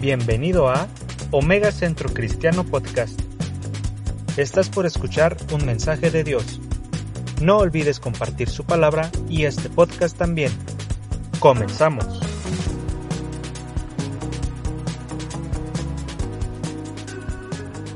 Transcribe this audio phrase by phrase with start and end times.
[0.00, 0.88] Bienvenido a
[1.30, 3.20] Omega Centro Cristiano Podcast.
[4.38, 6.58] Estás por escuchar un mensaje de Dios.
[7.42, 10.52] No olvides compartir su palabra y este podcast también.
[11.38, 12.06] Comenzamos.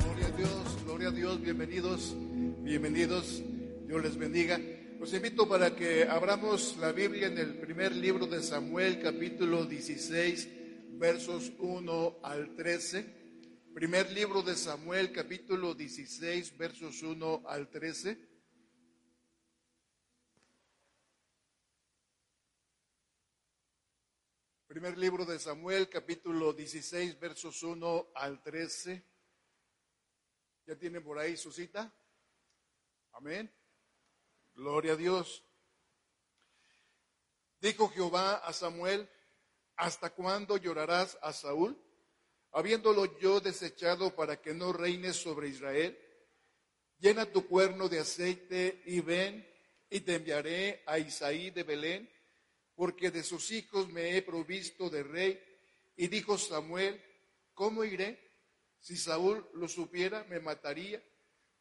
[0.02, 2.16] Gloria a Dios, gloria a Dios, bienvenidos,
[2.64, 3.42] bienvenidos,
[3.86, 4.60] Dios les bendiga.
[5.00, 10.63] Los invito para que abramos la Biblia en el primer libro de Samuel, capítulo 16,
[10.98, 13.24] versos 1 al 13.
[13.74, 18.28] Primer libro de Samuel, capítulo 16, versos 1 al 13.
[24.68, 29.04] Primer libro de Samuel, capítulo 16, versos 1 al 13.
[30.66, 31.92] ¿Ya tienen por ahí su cita?
[33.12, 33.52] Amén.
[34.54, 35.44] Gloria a Dios.
[37.60, 39.08] Dijo Jehová a Samuel,
[39.76, 41.78] ¿hasta cuándo llorarás a Saúl?
[42.52, 45.98] Habiéndolo yo desechado para que no reine sobre Israel.
[46.98, 49.46] Llena tu cuerno de aceite y ven
[49.90, 52.10] y te enviaré a Isaí de Belén,
[52.74, 55.40] porque de sus hijos me he provisto de rey.
[55.96, 57.02] Y dijo Samuel,
[57.52, 58.20] ¿cómo iré?
[58.80, 61.02] Si Saúl lo supiera, me mataría.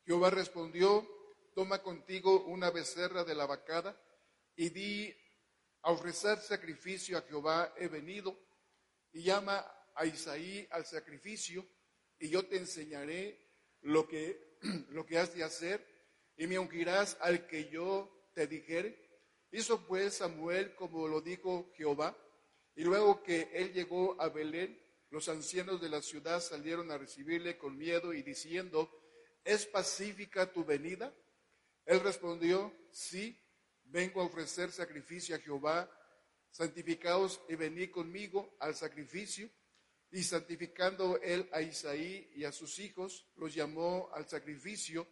[0.06, 1.08] Jehová respondió,
[1.56, 4.00] toma contigo una becerra de la vacada
[4.56, 5.16] y di
[5.84, 8.38] a ofrecer sacrificio a Jehová he venido
[9.12, 11.66] y llama a Isaí al sacrificio
[12.18, 13.38] y yo te enseñaré
[13.82, 14.58] lo que,
[14.90, 15.86] lo que has de hacer
[16.38, 18.98] y me ungirás al que yo te dijere.
[19.52, 22.18] Hizo pues Samuel como lo dijo Jehová
[22.76, 27.58] y luego que él llegó a Belén, los ancianos de la ciudad salieron a recibirle
[27.58, 28.90] con miedo y diciendo,
[29.44, 31.14] ¿es pacífica tu venida?
[31.86, 33.38] Él respondió, sí,
[33.94, 35.88] vengo a ofrecer sacrificio a Jehová,
[36.50, 39.50] santificaos y venid conmigo al sacrificio.
[40.12, 45.08] Y santificando él a Isaí y a sus hijos, los llamó al sacrificio.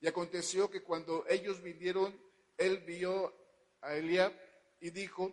[0.00, 2.20] Y aconteció que cuando ellos vinieron,
[2.58, 3.32] él vio
[3.80, 4.32] a Eliab
[4.80, 5.32] y dijo,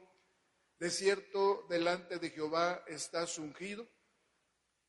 [0.80, 3.88] de cierto delante de Jehová estás ungido.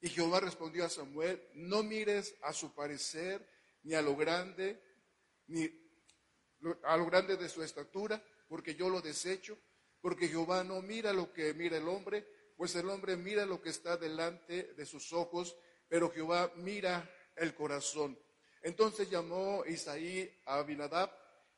[0.00, 3.46] Y Jehová respondió a Samuel, no mires a su parecer,
[3.82, 4.82] ni a lo grande,
[5.46, 5.83] ni
[6.84, 9.58] a lo grande de su estatura, porque yo lo desecho,
[10.00, 12.26] porque Jehová no mira lo que mira el hombre,
[12.56, 15.56] pues el hombre mira lo que está delante de sus ojos,
[15.88, 18.18] pero Jehová mira el corazón.
[18.62, 21.10] Entonces llamó Isaí a Abinadab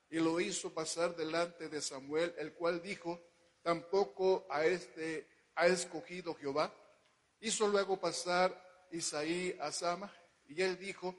[0.09, 3.21] y lo hizo pasar delante de Samuel, el cual dijo,
[3.63, 6.73] tampoco a este ha escogido Jehová.
[7.41, 10.13] Hizo luego pasar Isaí a Sama,
[10.49, 11.15] y él dijo,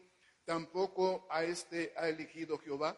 [0.45, 2.97] tampoco a este ha elegido Jehová.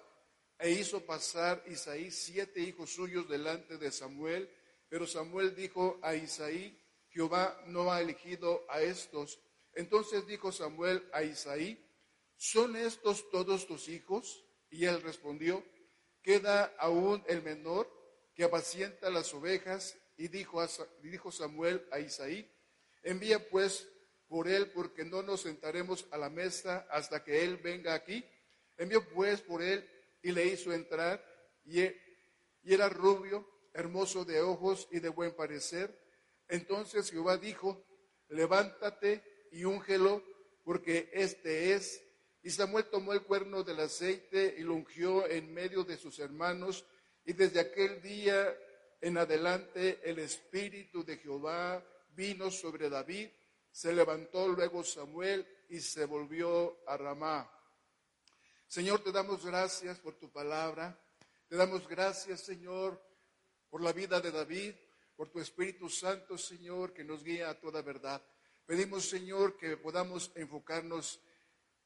[0.60, 4.50] E hizo pasar Isaí siete hijos suyos delante de Samuel,
[4.90, 6.78] pero Samuel dijo a Isaí,
[7.10, 9.40] Jehová no ha elegido a estos.
[9.74, 11.82] Entonces dijo Samuel a Isaí,
[12.36, 14.44] ¿son estos todos tus hijos?
[14.70, 15.64] Y él respondió,
[16.22, 17.90] queda aún el menor
[18.36, 19.98] que apacienta las ovejas.
[20.18, 20.68] Y dijo, a,
[21.02, 22.46] dijo Samuel a Isaí,
[23.04, 23.88] envía pues
[24.28, 28.26] por él, porque no nos sentaremos a la mesa hasta que él venga aquí.
[28.78, 29.88] Envió pues por él
[30.22, 31.24] y le hizo entrar,
[31.66, 35.98] y, y era rubio, hermoso de ojos y de buen parecer.
[36.48, 37.86] Entonces Jehová dijo,
[38.30, 40.24] levántate y úngelo,
[40.64, 42.04] porque este es.
[42.42, 46.86] Y Samuel tomó el cuerno del aceite y lo ungió en medio de sus hermanos,
[47.26, 48.56] y desde aquel día
[49.02, 51.84] en adelante el Espíritu de Jehová
[52.16, 53.30] vino sobre David.
[53.72, 57.50] Se levantó luego Samuel y se volvió a Ramá.
[58.70, 60.96] Señor, te damos gracias por tu palabra.
[61.48, 63.04] Te damos gracias, Señor,
[63.68, 64.76] por la vida de David,
[65.16, 68.22] por tu Espíritu Santo, Señor, que nos guía a toda verdad.
[68.68, 71.20] Pedimos, Señor, que podamos enfocarnos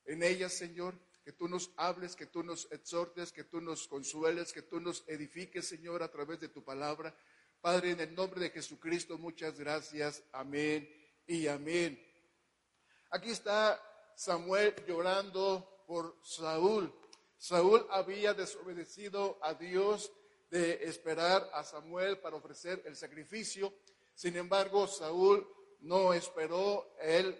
[0.03, 4.51] en ella, Señor, que tú nos hables, que tú nos exhortes, que tú nos consueles,
[4.51, 7.15] que tú nos edifiques, Señor, a través de tu palabra.
[7.61, 10.21] Padre, en el nombre de Jesucristo, muchas gracias.
[10.33, 10.93] Amén
[11.27, 11.97] y amén.
[13.09, 13.81] Aquí está
[14.17, 16.93] Samuel llorando por Saúl.
[17.37, 20.11] Saúl había desobedecido a Dios
[20.49, 23.73] de esperar a Samuel para ofrecer el sacrificio.
[24.15, 25.47] Sin embargo, Saúl
[25.81, 27.37] no esperó, él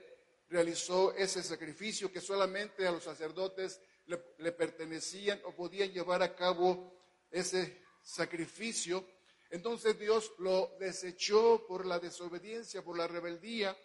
[0.50, 6.36] realizó ese sacrificio que solamente a los sacerdotes le, le, pertenecían o podían llevar a
[6.36, 6.94] cabo
[7.31, 9.07] ese sacrificio.
[9.50, 13.78] Entonces Dios lo desechó por la desobediencia, por la rebeldía.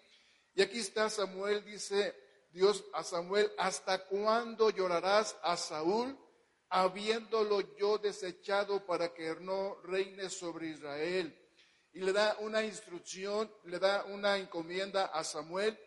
[0.54, 6.18] Y aquí está Samuel, dice Dios a Samuel, ¿hasta cuándo llorarás a Saúl,
[6.68, 11.34] habiéndolo yo desechado para que no reine sobre Israel?
[11.98, 15.78] y le da una instrucción, le da una encomienda a Samuel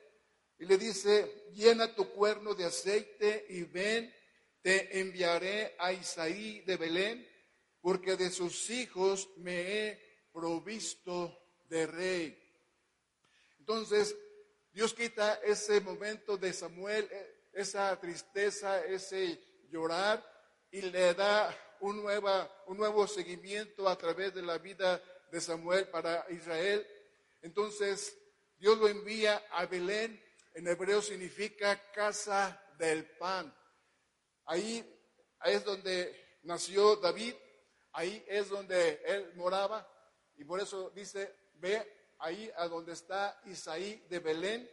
[0.59, 4.13] y le dice, llena tu cuerno de aceite y ven,
[4.61, 7.27] te enviaré a Isaí de Belén,
[7.79, 11.35] porque de sus hijos me he provisto
[11.69, 12.37] de rey.
[13.59, 14.15] Entonces,
[14.73, 19.39] Dios quita ese momento de Samuel, eh, esa tristeza, ese
[19.69, 20.23] llorar,
[20.71, 25.87] y le da un, nueva, un nuevo seguimiento a través de la vida de Samuel
[25.89, 26.87] para Israel.
[27.41, 28.17] Entonces,
[28.57, 30.23] Dios lo envía a Belén,
[30.53, 33.53] en hebreo significa casa del pan.
[34.45, 34.85] Ahí,
[35.43, 37.33] es donde nació David,
[37.91, 39.87] ahí es donde él moraba,
[40.37, 44.69] y por eso dice, ve ahí a donde está Isaí de Belén,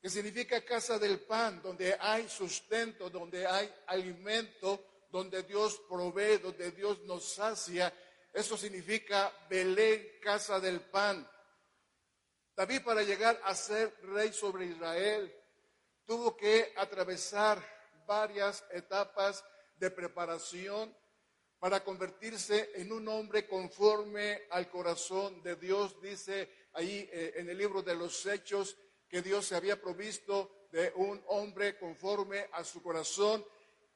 [0.00, 6.70] que significa casa del pan, donde hay sustento, donde hay alimento, donde Dios provee, donde
[6.72, 7.92] Dios nos sacia.
[8.32, 11.28] Eso significa Belén, casa del pan.
[12.54, 15.34] David para llegar a ser rey sobre Israel
[16.06, 17.62] tuvo que atravesar
[18.06, 19.44] varias etapas
[19.76, 20.96] de preparación
[21.58, 26.00] para convertirse en un hombre conforme al corazón de Dios.
[26.00, 28.76] Dice ahí eh, en el libro de los Hechos
[29.08, 33.44] que Dios se había provisto de un hombre conforme a su corazón.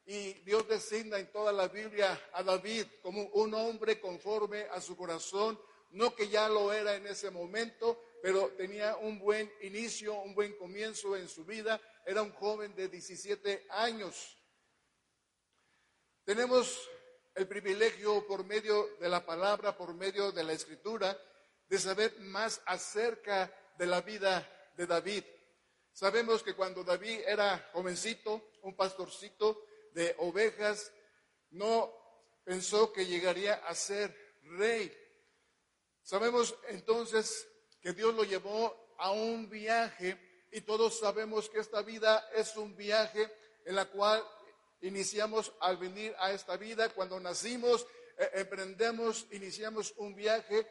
[0.06, 4.96] Y Dios designa en toda la Biblia a David como un hombre conforme a su
[4.96, 5.60] corazón,
[5.90, 10.56] no que ya lo era en ese momento, pero tenía un buen inicio, un buen
[10.56, 11.80] comienzo en su vida.
[12.06, 14.38] Era un joven de 17 años.
[16.24, 16.88] Tenemos
[17.34, 21.18] el privilegio por medio de la palabra, por medio de la escritura,
[21.70, 24.46] de saber más acerca de la vida
[24.76, 25.24] de David.
[25.92, 30.92] Sabemos que cuando David era jovencito, un pastorcito de ovejas,
[31.50, 31.94] no
[32.42, 34.92] pensó que llegaría a ser rey.
[36.02, 37.46] Sabemos entonces
[37.80, 42.74] que Dios lo llevó a un viaje y todos sabemos que esta vida es un
[42.74, 43.30] viaje
[43.64, 44.26] en la cual
[44.80, 47.86] iniciamos al venir a esta vida, cuando nacimos,
[48.18, 50.66] eh, emprendemos, iniciamos un viaje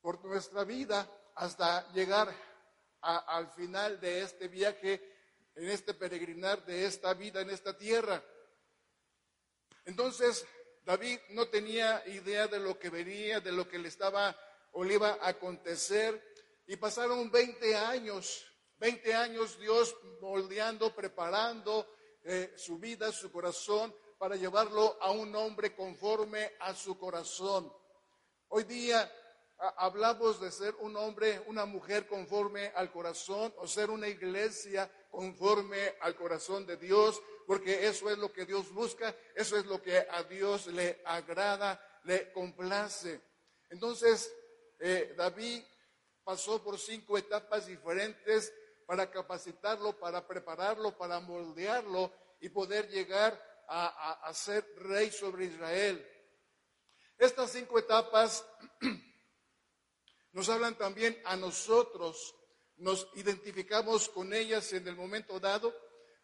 [0.00, 2.34] por nuestra vida hasta llegar
[3.00, 5.02] al final de este viaje,
[5.54, 8.22] en este peregrinar de esta vida en esta tierra.
[9.84, 10.46] Entonces,
[10.84, 14.36] David no tenía idea de lo que venía, de lo que le estaba
[14.72, 16.22] o le iba a acontecer,
[16.66, 18.46] y pasaron 20 años,
[18.78, 21.92] 20 años Dios moldeando, preparando
[22.22, 27.72] eh, su vida, su corazón, para llevarlo a un hombre conforme a su corazón.
[28.48, 29.10] Hoy día
[29.76, 35.96] hablamos de ser un hombre, una mujer conforme al corazón o ser una iglesia conforme
[36.00, 39.98] al corazón de Dios, porque eso es lo que Dios busca, eso es lo que
[39.98, 43.20] a Dios le agrada, le complace.
[43.68, 44.32] Entonces,
[44.78, 45.62] eh, David
[46.24, 48.52] pasó por cinco etapas diferentes
[48.86, 56.06] para capacitarlo, para prepararlo, para moldearlo y poder llegar a, a ser rey sobre Israel.
[57.18, 58.44] Estas cinco etapas
[60.32, 62.34] nos hablan también a nosotros,
[62.76, 65.74] nos identificamos con ellas en el momento dado,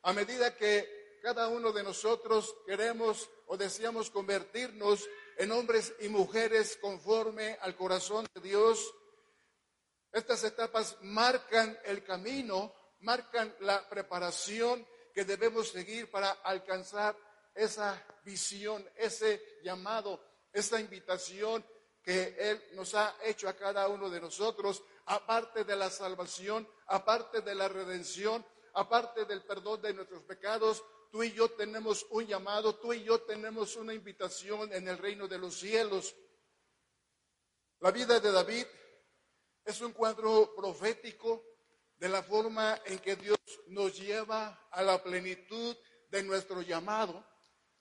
[0.03, 6.79] a medida que cada uno de nosotros queremos o deseamos convertirnos en hombres y mujeres
[6.81, 8.94] conforme al corazón de Dios.
[10.12, 17.17] Estas etapas marcan el camino, marcan la preparación que debemos seguir para alcanzar
[17.55, 20.22] esa visión, ese llamado,
[20.53, 21.65] esa invitación
[22.06, 27.41] que Él nos ha hecho a cada uno de nosotros, aparte de la salvación, aparte
[27.41, 32.77] de la redención, aparte del perdón de nuestros pecados, tú y yo tenemos un llamado,
[32.77, 36.15] tú y yo tenemos una invitación en el reino de los cielos.
[37.81, 38.67] La vida de David
[39.65, 41.44] es un cuadro profético
[41.96, 45.77] de la forma en que Dios nos lleva a la plenitud
[46.08, 47.27] de nuestro llamado.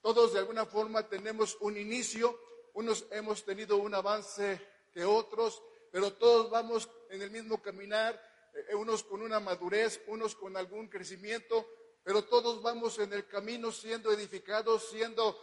[0.02, 2.40] Todos de alguna forma tenemos un inicio,
[2.76, 4.62] unos hemos tenido un avance
[4.94, 8.22] que otros, pero todos vamos en el mismo caminar,
[8.54, 11.68] eh, unos con una madurez, unos con algún crecimiento,
[12.04, 15.40] pero todos vamos en el camino siendo edificados, siendo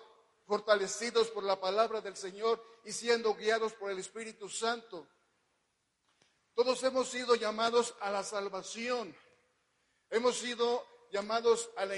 [0.47, 5.09] fortalecidos por la palabra del Señor y siendo guiados por el Espíritu Santo.
[6.55, 9.17] Todos hemos sido llamados a la salvación,
[10.11, 11.95] hemos sido llamados a la,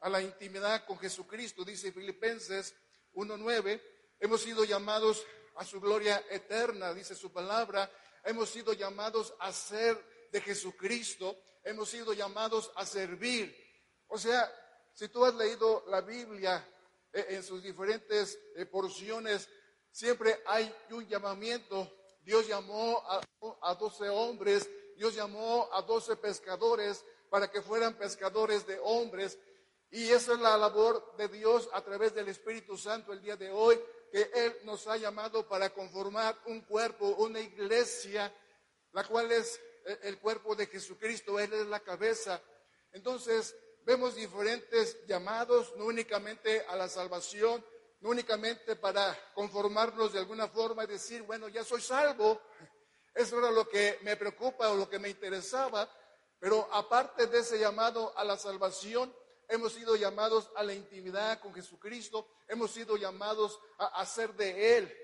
[0.00, 2.74] a la intimidad con Jesucristo, dice Filipenses
[3.12, 3.92] 1.9.
[4.22, 5.26] Hemos sido llamados
[5.56, 7.90] a su gloria eterna, dice su palabra.
[8.24, 11.36] Hemos sido llamados a ser de Jesucristo.
[11.62, 13.54] Hemos sido llamados a servir.
[14.06, 14.50] O sea,
[14.94, 16.66] si tú has leído la Biblia
[17.12, 19.48] eh, en sus diferentes eh, porciones,
[19.90, 21.92] siempre hay un llamamiento
[22.24, 23.02] Dios llamó
[23.62, 29.38] a, 12 hombres, Dios llamó a 12 pescadores para que fueran pescadores de hombres.
[29.90, 33.50] Y esa es la labor de Dios a través del Espíritu Santo el día de
[33.50, 33.78] hoy,
[34.12, 38.30] que Él nos ha llamado para conformar un cuerpo, una iglesia,
[38.92, 39.58] la cual es
[40.02, 42.40] el cuerpo de Jesucristo, Él es la cabeza.
[42.92, 47.64] Entonces, vemos diferentes llamados, no únicamente a la salvación,
[48.00, 52.38] no únicamente para conformarnos de alguna forma y decir, bueno, ya soy salvo.
[53.14, 55.88] Eso era lo que me preocupa o lo que me interesaba.
[56.38, 59.14] Pero aparte de ese llamado a la salvación,
[59.48, 64.76] hemos sido llamados a la intimidad con Jesucristo, hemos sido llamados a, a ser de
[64.78, 64.98] Él.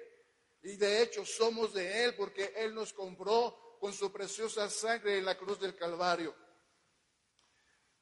[0.62, 5.24] Y de hecho somos de Él porque Él nos compró con su preciosa sangre en
[5.24, 6.34] la cruz del Calvario.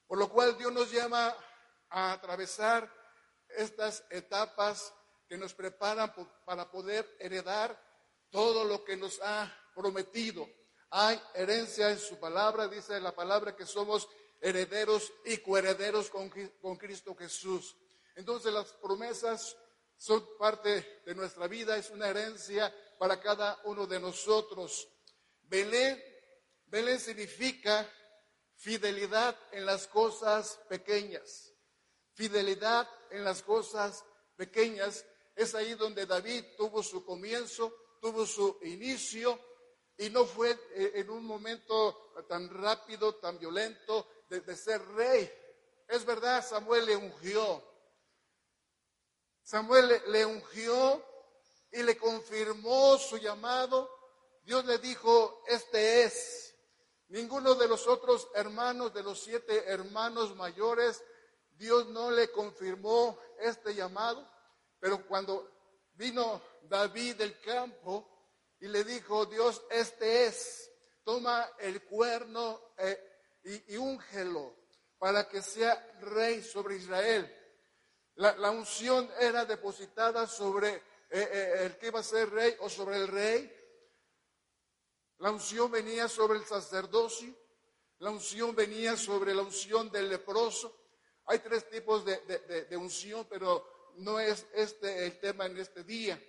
[0.07, 1.35] Por lo cual Dios nos llama
[1.91, 2.91] a atravesar
[3.49, 4.93] estas etapas
[5.29, 6.13] que nos preparan
[6.45, 7.81] para poder heredar
[8.31, 10.49] todo lo que nos ha prometido.
[10.91, 14.09] Hay herencia en su palabra, dice la palabra que somos
[14.41, 17.77] herederos y coherederos con, con Cristo Jesús.
[18.15, 19.57] Entonces las promesas
[19.97, 24.89] son parte de nuestra vida, es una herencia para cada uno de nosotros.
[25.43, 26.03] Belén,
[26.67, 27.89] Belén significa
[28.57, 31.53] fidelidad en las cosas pequeñas.
[32.15, 34.05] Fidelidad en las cosas
[34.37, 35.05] pequeñas.
[35.35, 39.39] Es ahí donde David tuvo su comienzo, tuvo su inicio
[39.99, 45.31] y no fue eh, en un momento tan rápido, tan violento de, ser rey.
[45.89, 47.63] Es verdad, Samuel le ungió.
[49.43, 51.05] Samuel le ungió
[51.71, 53.91] y le confirmó su llamado.
[54.43, 56.55] Dios le dijo, este es.
[57.09, 61.03] Ninguno de los otros hermanos, de los siete hermanos mayores,
[61.53, 64.29] Dios no le confirmó este llamado,
[64.81, 65.51] pero cuando
[65.95, 68.09] vino David del campo
[68.59, 70.71] y le dijo, Dios, este es,
[71.05, 73.16] toma el cuerno eh,
[73.69, 74.55] y, úngelo
[74.99, 77.33] para que sea rey sobre Israel.
[78.17, 82.97] La, unción era depositada sobre eh, eh, el que iba a ser rey o sobre
[82.97, 83.53] el rey,
[85.19, 87.35] la unción venía sobre el sacerdocio,
[87.99, 90.77] la unción venía sobre la unción del leproso.
[91.27, 96.23] Hay tres tipos de, unción, pero no es este el tema en este día.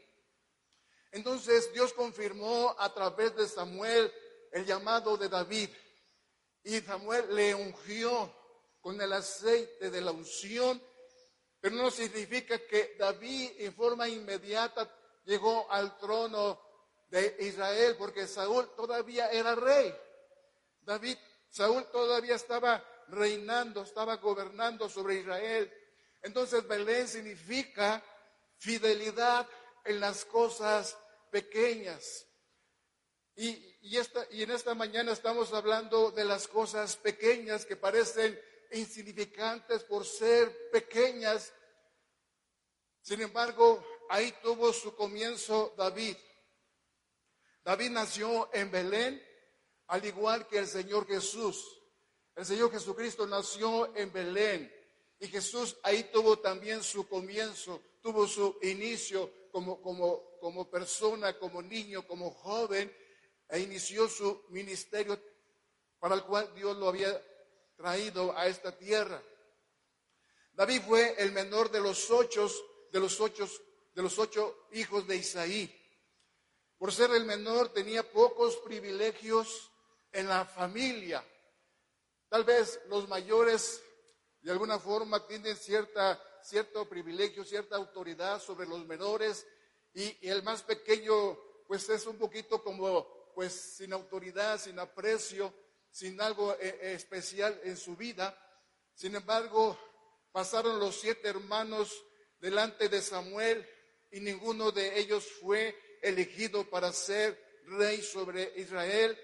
[1.11, 4.11] Entonces Dios confirmó a través de Samuel
[4.51, 5.69] el llamado de David.
[6.67, 8.29] Y Samuel le ungió
[8.81, 10.83] con el aceite de la unción,
[11.61, 14.93] pero no significa que David en forma inmediata
[15.23, 16.59] llegó al trono
[17.09, 19.95] de Israel, porque Saúl todavía era rey.
[20.81, 21.17] David,
[21.49, 25.73] Saúl todavía estaba reinando, estaba gobernando sobre Israel.
[26.21, 28.03] Entonces Belén significa
[28.57, 29.47] fidelidad
[29.85, 30.97] en las cosas
[31.31, 32.25] pequeñas.
[33.39, 38.39] Y, esta, y en esta mañana estamos hablando de las cosas pequeñas que parecen
[38.71, 41.53] insignificantes por ser pequeñas.
[42.99, 46.17] Sin embargo, ahí tuvo su comienzo David.
[47.63, 49.23] David nació en Belén,
[49.85, 51.63] al igual que el Señor Jesús.
[52.35, 54.73] El Señor Jesucristo nació en Belén
[55.19, 61.61] y Jesús ahí tuvo también su comienzo, tuvo su inicio como, como, como persona, como
[61.61, 62.91] niño, como joven,
[63.49, 65.19] e inició su ministerio
[65.99, 67.21] para el cual Dios lo había
[67.75, 69.21] traído a esta tierra.
[70.53, 72.49] David fue el menor de los ocho,
[72.91, 73.49] de los ocho,
[73.93, 75.73] de los ocho hijos de Isaí.
[76.77, 79.71] Por ser el menor tenía pocos privilegios
[80.11, 81.23] en la familia.
[82.29, 83.81] Tal vez los mayores
[84.41, 89.45] de alguna forma tienen cierta, cierto privilegio, cierta autoridad sobre los menores
[89.93, 91.37] y, el más pequeño
[91.67, 95.53] pues es un poquito como pues sin autoridad, sin aprecio,
[95.91, 98.35] sin algo eh, eh, especial en su vida.
[98.95, 99.77] Sin embargo,
[100.31, 102.03] pasaron los siete hermanos
[102.39, 103.63] delante de Samuel
[104.09, 109.15] y ninguno de ellos fue elegido para ser rey sobre Israel.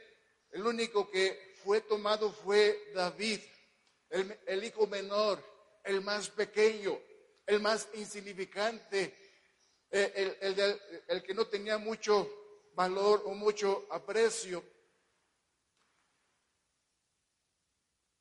[0.51, 3.39] El único que fue tomado fue David,
[4.11, 5.43] el, hijo menor,
[5.83, 6.99] el más pequeño,
[7.47, 9.11] el más insignificante,
[9.89, 12.42] eh, el, el, que no tenía mucho
[12.75, 14.63] valor o mucho aprecio.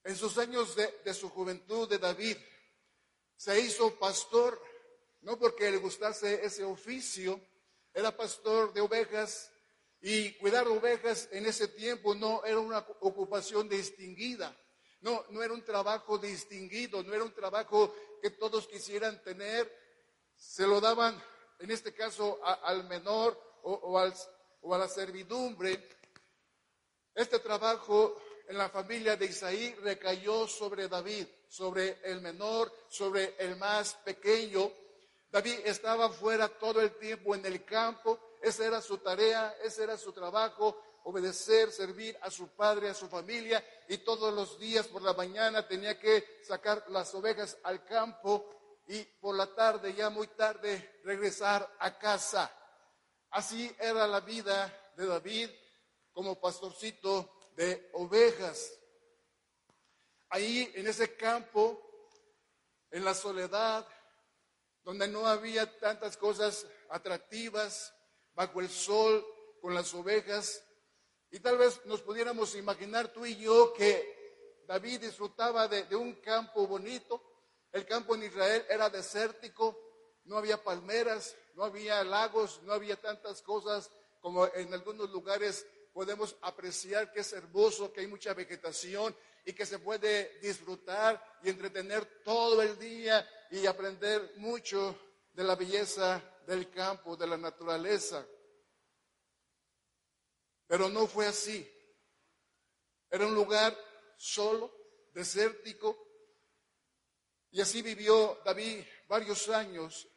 [0.05, 2.37] En sus años de, su juventud de David,
[3.37, 4.61] se hizo pastor,
[5.21, 7.41] no porque le gustase ese oficio,
[7.95, 9.51] era pastor de ovejas
[10.01, 14.57] y cuidar ovejas en ese tiempo no era una ocupación distinguida,
[15.01, 19.71] no, no era un trabajo distinguido, no era un trabajo que todos quisieran tener,
[20.35, 21.23] se lo daban
[21.61, 24.13] en este caso al menor o, al,
[24.63, 25.89] o a la servidumbre,
[27.15, 28.17] este trabajo
[28.49, 34.71] en la familia de Isaí recayó sobre David, sobre el menor, sobre el más pequeño.
[35.31, 39.97] David estaba fuera todo el tiempo en el campo, esa era su tarea, ese era
[39.97, 45.03] su trabajo, obedecer, servir a su padre, a su familia, y todos los días por
[45.03, 48.49] la mañana tenía que sacar las ovejas al campo
[48.87, 52.51] y por la tarde, ya muy tarde, regresar a casa.
[53.33, 55.49] Así era la vida de David
[56.13, 58.79] como pastorcito de ovejas.
[60.29, 61.81] Ahí en ese campo,
[62.91, 63.89] en la soledad,
[64.85, 67.95] donde no había tantas cosas atractivas,
[68.35, 69.25] bajo el sol,
[69.63, 70.63] con las ovejas,
[71.31, 76.17] y tal vez nos pudiéramos imaginar tú y yo que David disfrutaba de, de un
[76.17, 77.23] campo bonito.
[77.73, 79.92] El campo en Israel era desértico,
[80.25, 86.37] no había palmeras, no había lagos, no había tantas cosas como en algunos lugares podemos
[86.43, 89.15] apreciar que es hermoso, que hay mucha vegetación
[89.45, 94.97] y que se puede disfrutar y entretener todo el día y aprender mucho
[95.33, 98.27] de la belleza del campo, de la naturaleza.
[100.67, 101.69] Pero no fue así.
[103.11, 103.77] Era un lugar
[104.17, 104.73] solo,
[105.13, 105.99] desértico.
[107.51, 110.09] Y así vivió David varios años,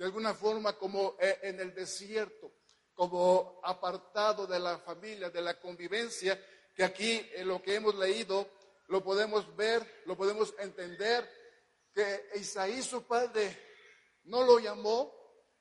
[0.00, 2.50] de alguna forma como eh, en el desierto,
[2.94, 6.42] como apartado de la familia, de la convivencia,
[6.74, 8.48] que aquí en lo que hemos leído
[8.86, 11.28] lo podemos ver, lo podemos entender,
[11.92, 13.54] que Isaí su padre
[14.24, 15.14] no lo llamó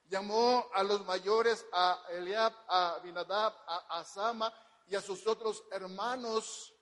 [0.07, 4.53] llamó a los mayores, a Eliab, a Abinadab, a Asama
[4.87, 6.73] y a sus otros hermanos,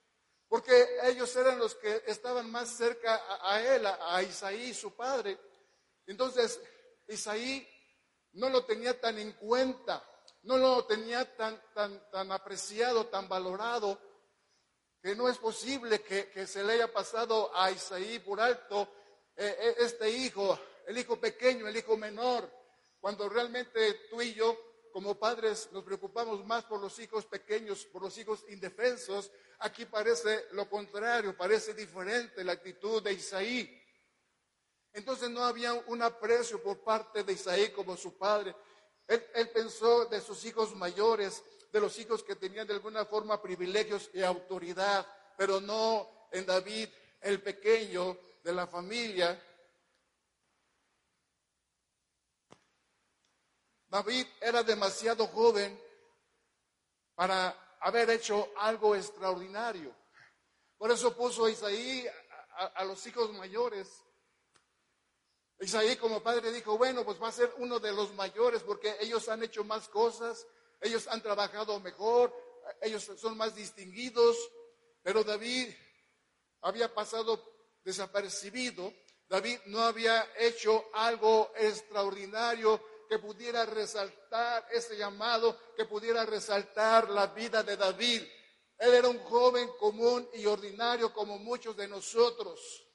[0.47, 5.39] porque ellos eran los que estaban más cerca a, él, a, Isaí, su padre.
[6.05, 6.61] Entonces,
[7.07, 7.67] Isaí
[8.33, 10.03] no lo tenía tan en cuenta,
[10.43, 13.99] no lo tenía tan, tan, tan apreciado, tan valorado,
[15.01, 18.89] que no es posible que, se le haya pasado a Isaí por alto
[19.35, 22.51] eh, eh, este hijo, el hijo pequeño, el hijo menor,
[22.99, 24.57] cuando realmente tú y yo,
[24.91, 30.47] como padres, nos preocupamos más por los hijos pequeños, por los hijos indefensos, aquí parece
[30.51, 33.83] lo contrario, parece diferente la actitud de Isaí.
[34.97, 38.55] Entonces no había un aprecio por parte de Isaí como su padre.
[39.07, 44.09] Él, pensó de sus hijos mayores, de los hijos que tenían de alguna forma privilegios
[44.11, 45.05] y autoridad,
[45.37, 46.89] pero no en David,
[47.21, 49.39] el pequeño de la familia,
[53.87, 55.79] David era demasiado joven
[57.13, 59.95] para haber hecho algo extraordinario.
[60.75, 62.03] Por eso puso a Isaí
[62.73, 64.06] a, los hijos mayores.
[65.59, 69.27] Isaí como padre dijo, bueno, pues va a ser uno de los mayores porque ellos
[69.27, 70.45] han hecho más cosas,
[70.81, 72.33] ellos han trabajado mejor,
[72.81, 74.37] ellos son más distinguidos,
[75.01, 75.73] pero David
[76.61, 77.43] había pasado
[77.83, 78.93] desapercibido,
[79.27, 87.27] David no había hecho algo extraordinario que pudiera resaltar ese llamado, que pudiera resaltar la
[87.27, 88.21] vida de David.
[88.77, 92.86] Él era un joven común y ordinario como muchos de nosotros.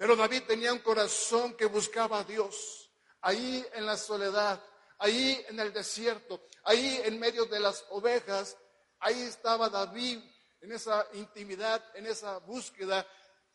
[0.00, 2.90] Pero David tenía un corazón que buscaba a Dios.
[3.20, 4.58] Ahí en la soledad,
[4.96, 8.56] ahí en el desierto, ahí en medio de las ovejas,
[8.98, 10.20] ahí estaba David
[10.62, 13.06] en esa intimidad, en esa búsqueda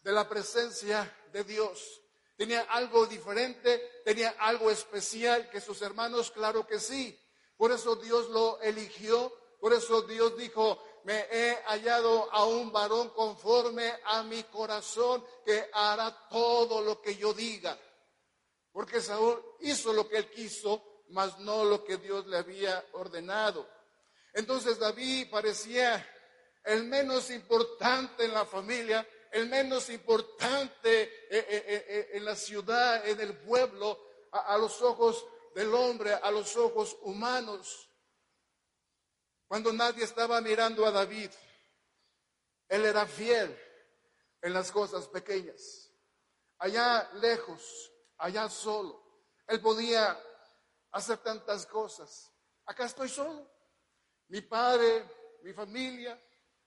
[0.03, 1.99] de la presencia de Dios.
[2.38, 7.19] Tenía algo diferente, tenía algo especial que sus hermanos, claro que sí.
[7.58, 13.09] Por eso Dios lo eligió, por eso Dios dijo, me he hallado a un varón
[13.11, 17.79] conforme a mi corazón que hará todo lo que yo diga.
[18.71, 23.69] Porque Saúl hizo lo que él quiso, mas no lo que Dios le había ordenado.
[24.33, 26.03] Entonces David parecía
[26.63, 33.07] el menos importante en la familia, el menos importante eh, eh, eh, en la ciudad,
[33.07, 33.99] en el pueblo,
[34.31, 37.85] a, los ojos del hombre, a los ojos humanos.
[39.47, 41.29] Cuando nadie estaba mirando a David,
[42.67, 43.58] él era fiel
[44.41, 45.91] en las cosas pequeñas.
[46.58, 49.03] Allá lejos, allá solo,
[49.47, 50.19] él podía
[50.91, 52.31] hacer tantas cosas.
[52.65, 53.49] Acá estoy solo.
[54.27, 55.05] Mi padre,
[55.43, 56.19] mi familia,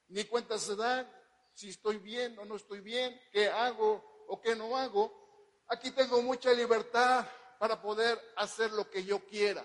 [0.08, 1.10] ni cuenta se dan,
[1.52, 5.12] si estoy bien o no estoy bien, qué hago o qué no hago.
[5.66, 7.26] Aquí tengo mucha libertad
[7.58, 9.64] para poder hacer lo que yo quiera.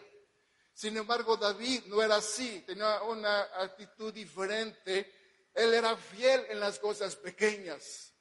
[0.73, 5.49] Sin embargo, David no era así, tenía una actitud diferente.
[5.53, 8.11] Él era fiel en las cosas pequeñas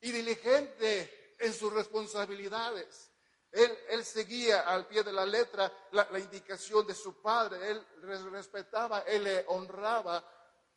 [0.00, 3.10] y diligente en sus responsabilidades.
[3.50, 7.86] Él, seguía al pie de la letra la, indicación de su padre, él
[8.30, 10.24] respetaba, él le honraba,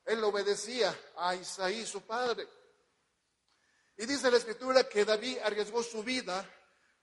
[0.04, 2.45] él obedecía a Isaí, su padre.
[3.95, 6.45] Y dice la escritura que David arriesgó su vida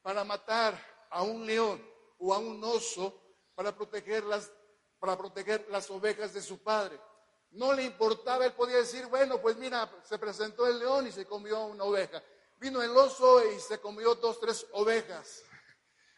[0.02, 1.82] para matar a un león
[2.18, 3.21] o a un oso
[3.54, 4.50] para proteger las,
[4.98, 6.98] para proteger las ovejas de su padre.
[7.50, 11.26] No le importaba, él podía decir, bueno, pues mira, se presentó el león y se
[11.26, 12.22] comió una oveja.
[12.58, 15.42] Vino el oso y se comió dos, tres ovejas.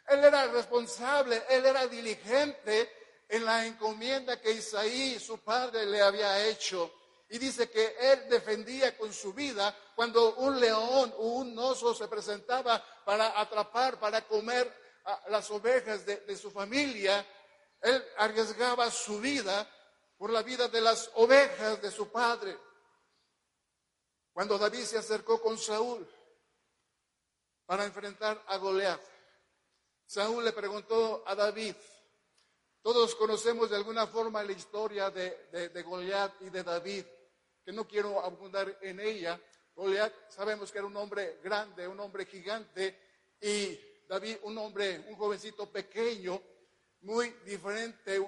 [0.07, 2.89] Él era responsable, él era diligente
[3.27, 6.93] en la encomienda que Isaí, su padre, le había hecho.
[7.29, 12.07] Y dice que él defendía con su vida cuando un león o un oso se
[12.07, 14.84] presentaba para atrapar, para comer
[15.29, 17.25] las ovejas de, de su familia.
[17.81, 19.69] Él arriesgaba su vida
[20.17, 22.57] por la vida de las ovejas de su padre.
[24.33, 26.07] Cuando David se acercó con Saúl
[27.65, 29.01] para enfrentar a Goliat,
[30.05, 31.75] Saúl le preguntó a David,
[32.81, 37.05] todos conocemos de alguna forma la historia de, de, Goliat y de David,
[37.63, 39.41] que no quiero abundar en ella.
[39.73, 42.99] Goliat sabemos que era un hombre grande, un hombre gigante,
[43.41, 46.41] y David un hombre, un jovencito pequeño,
[47.01, 48.23] muy diferente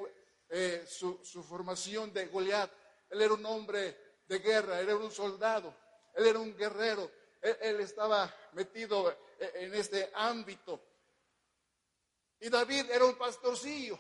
[0.49, 2.71] eh, su, formación de Goliat.
[3.09, 5.75] Él era un hombre de guerra, él era un soldado,
[6.15, 7.09] él era un guerrero,
[7.41, 9.09] él estaba metido
[9.39, 10.81] eh, en este ámbito.
[12.39, 13.99] Y David era un pastorcillo.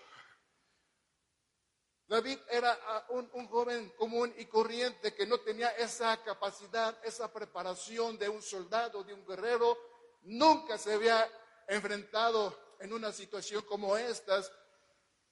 [2.07, 8.17] David era ah, un, joven común y corriente que no tenía esa capacidad, esa preparación
[8.17, 9.77] de un soldado, de un guerrero.
[10.23, 11.29] Nunca se había
[11.67, 14.51] enfrentado en una situación como estas.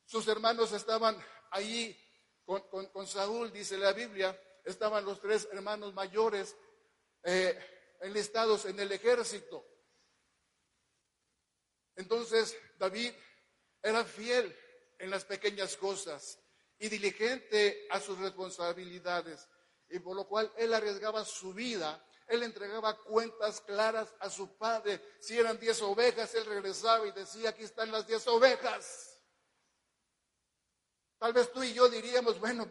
[0.06, 1.18] Sus hermanos estaban
[1.52, 1.98] allí
[2.46, 4.40] con, Saúl, dice la Biblia.
[4.64, 6.56] Estaban los tres hermanos mayores
[7.24, 9.66] eh, enlistados en el ejército.
[11.96, 13.12] Entonces David
[13.82, 14.56] era fiel
[15.00, 16.40] en las pequeñas cosas
[16.78, 19.48] y diligente a sus responsabilidades,
[19.90, 25.02] y por lo cual él arriesgaba su vida, él entregaba cuentas claras a su padre.
[25.20, 29.20] Si eran diez ovejas, él regresaba y decía, aquí están las diez ovejas.
[31.18, 32.68] Tal vez tú y yo diríamos, bueno,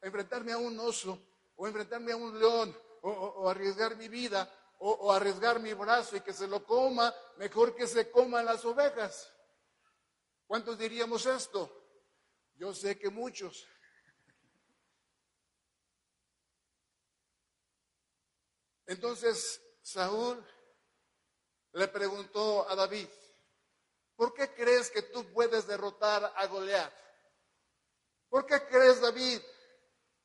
[0.00, 1.20] enfrentarme a un oso
[1.56, 6.32] o enfrentarme a un león o arriesgar mi vida o, arriesgar mi brazo y que
[6.32, 9.32] se lo coma, mejor que se coman las ovejas.
[10.46, 11.74] ¿Cuántos diríamos esto?
[12.54, 13.66] Yo sé que muchos.
[18.88, 20.44] Entonces Saúl
[21.72, 23.08] le preguntó a David,
[24.16, 26.92] ¿por qué crees que tú puedes derrotar a Goliat?
[28.28, 29.40] ¿Por qué crees, David,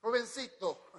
[0.01, 0.91] jovencito,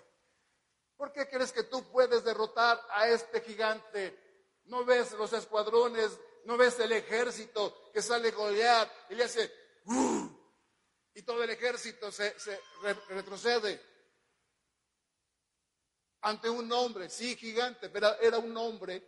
[0.96, 4.16] ¿Por qué crees que tú puedes derrotar a este gigante?
[4.64, 6.18] ¿No ves los escuadrones?
[6.44, 9.52] ¿No ves el ejército que sale Goliat y le hace
[9.86, 10.28] ¡uh!
[11.14, 12.34] y todo el ejército se,
[13.08, 13.93] retrocede
[16.24, 19.02] ante un hombre, sí gigante, pero era un hombre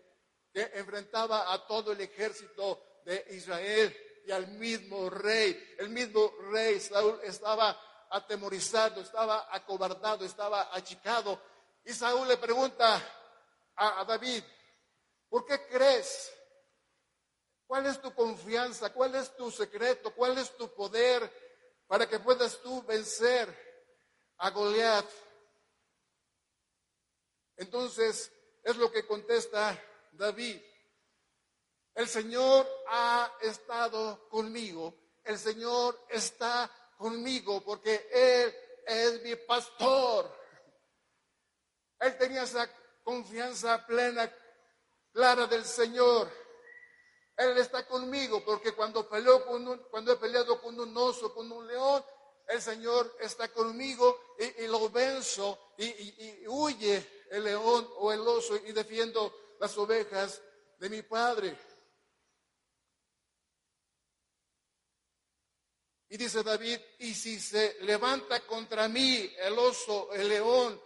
[0.53, 5.77] que enfrentaba a todo el ejército de Israel y al mismo rey.
[5.79, 7.79] El mismo rey Saúl estaba
[8.11, 11.41] atemorizado, estaba acobardado, estaba achicado
[11.85, 13.01] y Saúl le pregunta
[13.77, 14.43] a, David,
[15.29, 16.33] ¿por qué crees?
[17.67, 18.93] ¿Cuál es tu confianza?
[18.93, 20.15] ¿Cuál es tu secreto?
[20.15, 21.31] ¿Cuál es tu poder
[21.87, 23.49] para que puedas tú vencer
[24.39, 25.07] a Goliat?
[27.57, 29.81] Entonces, es lo que contesta
[30.12, 30.61] David.
[31.95, 34.95] El Señor ha estado conmigo.
[35.25, 38.55] El Señor está conmigo porque Él
[38.87, 40.35] es mi pastor.
[41.99, 42.69] Él tenía esa
[43.03, 44.31] confianza plena,
[45.12, 46.31] clara del Señor.
[47.37, 51.66] Él está conmigo porque cuando, peleó con cuando he peleado con un oso, con un
[51.66, 52.05] león,
[52.49, 58.73] el Señor está conmigo y, lo venzo y, huye el león o el oso y
[58.73, 60.41] defiendo las ovejas
[60.79, 61.57] de mi Padre.
[66.09, 70.81] Y dice David, y si se levanta contra mí el oso, el león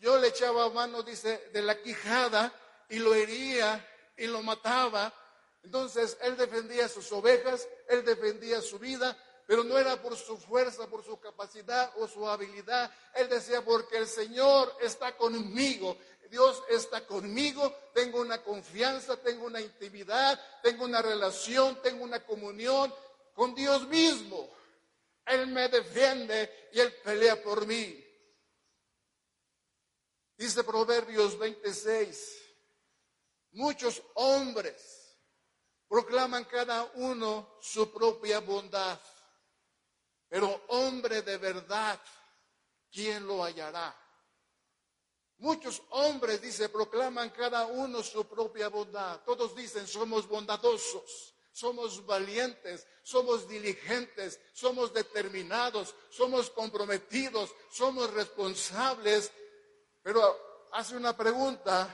[0.00, 2.52] yo le echaba mano, dice, de la quijada
[2.88, 5.14] y lo hería y lo mataba.
[5.62, 9.16] Entonces él defendía sus ovejas, él defendía su vida,
[9.50, 12.88] pero no era por su fuerza, por su capacidad o su habilidad.
[13.16, 15.98] Él decía, porque el Señor está conmigo,
[16.30, 22.94] Dios está conmigo, tengo una confianza, tengo una intimidad, tengo una relación, tengo una comunión
[23.34, 24.48] con Dios mismo.
[25.26, 28.06] Él me defiende y Él pelea por mí.
[30.36, 32.38] Dice Proverbios 26,
[33.50, 35.18] muchos hombres
[35.88, 39.00] proclaman cada uno su propia bondad.
[40.30, 42.00] Pero hombre de verdad,
[42.90, 43.94] ¿quién lo hallará?
[45.38, 49.20] Muchos hombres, dice, proclaman cada uno su propia bondad.
[49.24, 59.32] Todos dicen, somos bondadosos, somos valientes, somos diligentes, somos determinados, somos comprometidos, somos responsables.
[60.00, 61.88] Pero hace una pregunta,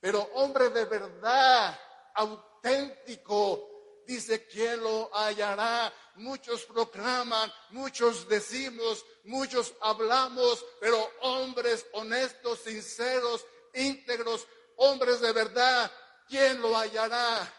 [0.00, 1.78] pero hombre de verdad,
[2.14, 3.71] auténtico,
[4.06, 5.92] dice, ¿quién lo hallará?
[6.16, 15.90] Muchos proclaman, muchos decimos, muchos hablamos, pero hombres honestos, sinceros, íntegros, hombres de verdad,
[16.28, 17.52] ¿quién lo hallará?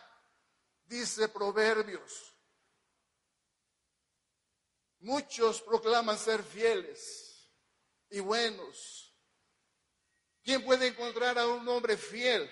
[0.86, 2.34] Dice Proverbios.
[5.00, 7.50] Muchos proclaman ser fieles
[8.10, 9.14] y buenos.
[10.44, 12.50] ¿Quién puede encontrar a un hombre fiel,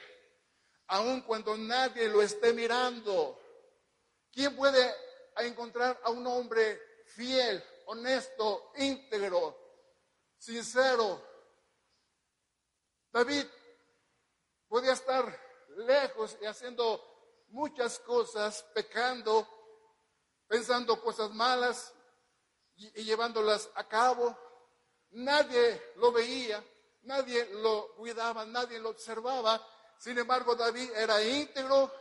[0.88, 3.41] aun cuando nadie lo esté mirando?
[4.32, 4.96] ¿Quién puede
[5.38, 9.58] encontrar a un hombre fiel, honesto, íntegro,
[10.38, 11.22] sincero?
[13.12, 13.46] David
[14.68, 15.38] podía estar
[15.76, 17.12] lejos y haciendo
[17.50, 19.48] muchas cosas, pecando,
[20.48, 21.94] pensando cosas malas
[22.76, 24.38] y, llevándolas a cabo.
[25.12, 26.64] Nadie lo veía,
[27.04, 29.62] nadie lo cuidaba, nadie lo observaba.
[29.98, 31.92] Sin embargo, David era íntegro,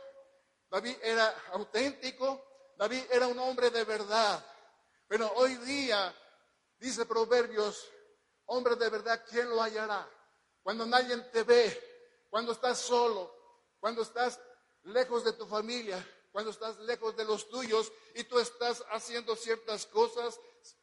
[0.71, 2.41] David era auténtico,
[2.77, 4.43] David era un hombre de verdad.
[5.05, 6.15] Pero hoy día,
[6.79, 7.91] dice Proverbios,
[8.45, 10.09] hombre de verdad, ¿quién lo hallará?
[10.63, 13.35] Cuando nadie te ve, cuando estás solo,
[13.81, 14.39] cuando estás
[14.83, 19.85] lejos de tu familia, cuando estás lejos de los tuyos y tú estás haciendo ciertas
[19.85, 20.39] cosas,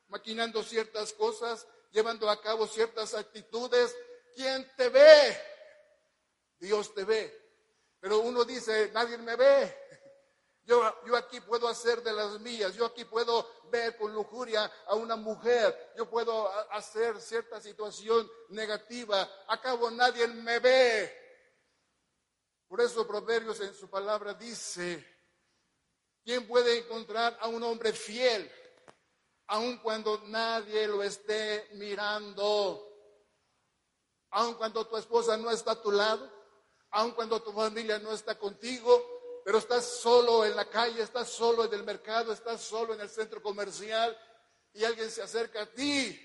[0.08, 3.96] maquinando ciertas cosas, llevando a cabo ciertas actitudes,
[4.34, 5.40] ¿quién te ve?
[6.58, 7.47] Dios te ve.
[8.00, 9.88] Pero uno dice, nadie me ve.
[10.64, 14.96] Yo, yo, aquí puedo hacer de las mías, yo aquí puedo ver con lujuria a
[14.96, 21.28] una mujer, yo puedo hacer cierta situación negativa, acabo nadie me ve.
[22.68, 25.02] Por eso Proverbios en su palabra dice,
[26.22, 28.52] ¿quién puede encontrar a un hombre fiel,
[29.46, 32.84] aun cuando nadie lo esté mirando?
[34.32, 36.37] Aun cuando tu esposa no está a tu lado,
[36.90, 41.64] aun cuando tu familia no está contigo, pero estás solo en la calle, estás solo
[41.64, 44.16] en el mercado, estás solo en el centro comercial
[44.72, 46.18] y alguien se acerca a ti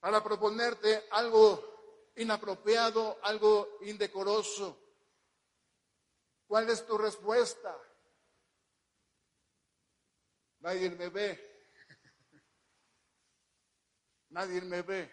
[0.00, 4.78] para proponerte algo inapropiado, algo indecoroso.
[6.46, 7.76] ¿Cuál es tu respuesta?
[10.60, 11.62] Nadie me ve.
[14.30, 15.12] Nadie me ve.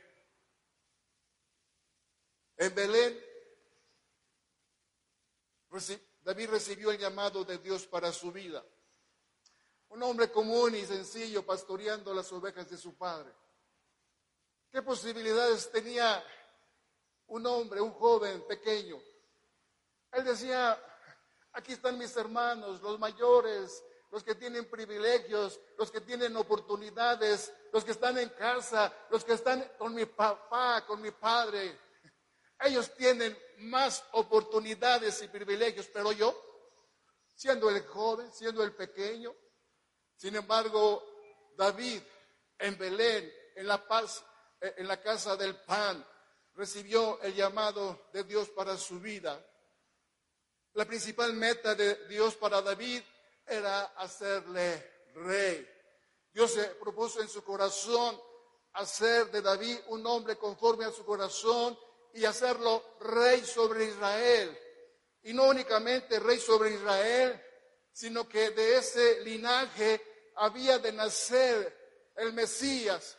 [2.57, 3.24] En Belén
[6.23, 8.63] David recibió el llamado de Dios para su vida.
[9.89, 13.31] Un hombre común y sencillo pastoreando las ovejas de su padre.
[14.71, 16.23] ¿Qué posibilidades tenía
[17.27, 19.01] un hombre, un joven pequeño?
[20.11, 20.81] Él decía,
[21.53, 27.83] aquí están mis hermanos, los mayores, los que tienen privilegios, los que tienen oportunidades, los
[27.83, 31.77] que están en casa, los que están con mi papá, con mi padre.
[32.65, 36.35] Ellos tienen más oportunidades y privilegios, pero yo,
[37.35, 39.35] siendo el joven, siendo el pequeño,
[40.17, 41.05] sin embargo,
[41.55, 42.01] David
[42.57, 44.25] en Belén, en la paz,
[44.59, 46.03] eh, en la casa del pan,
[46.55, 49.39] recibió el llamado de Dios para su vida.
[50.73, 53.03] La principal meta de Dios para David
[53.45, 55.69] era hacerle rey.
[56.33, 58.19] Dios se propuso en su corazón
[58.73, 61.77] hacer de David un hombre conforme a su corazón
[62.15, 64.57] y hacerlo rey sobre Israel.
[65.23, 67.41] Y no únicamente rey sobre Israel,
[67.91, 73.17] sino que de ese linaje había de nacer el Mesías,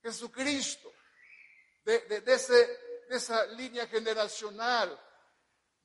[0.00, 0.92] Jesucristo,
[1.84, 2.54] de, ese,
[3.08, 4.96] de esa línea generacional.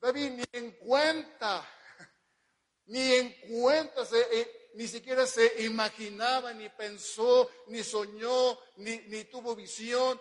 [0.00, 1.68] David ni en cuenta,
[2.86, 9.56] ni en cuenta, eh, ni siquiera se imaginaba, ni pensó, ni soñó, ni, ni tuvo
[9.56, 10.20] visión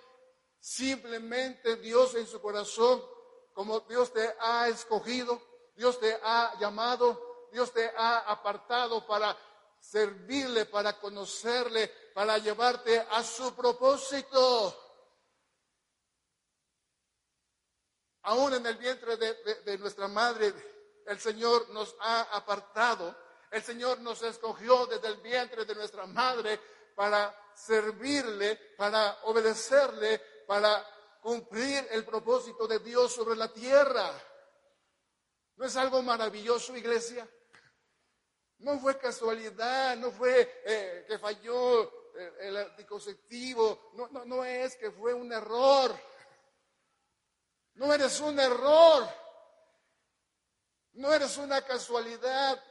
[0.63, 3.03] Simplemente Dios en su corazón,
[3.51, 5.41] como Dios te ha escogido,
[5.75, 9.37] Dios te ha llamado, Dios te ha apartado para
[9.77, 14.73] servirle, para conocerle, para llevarte a su propósito.
[18.21, 20.53] Aún en el vientre de, nuestra madre,
[21.07, 23.13] el Señor nos ha apartado.
[23.51, 26.57] El Señor nos escogió desde el vientre de nuestra madre
[26.95, 30.85] para servirle, para obedecerle, para
[31.21, 34.11] cumplir el propósito de Dios sobre la tierra.
[35.55, 37.27] ¿No es algo maravilloso, iglesia?
[38.59, 41.83] No fue casualidad, no fue eh, que falló
[42.15, 45.93] eh, el anticonceptivo, no, no, no es que fue un error.
[47.75, 49.09] No eres un error,
[50.93, 52.63] no eres una casualidad,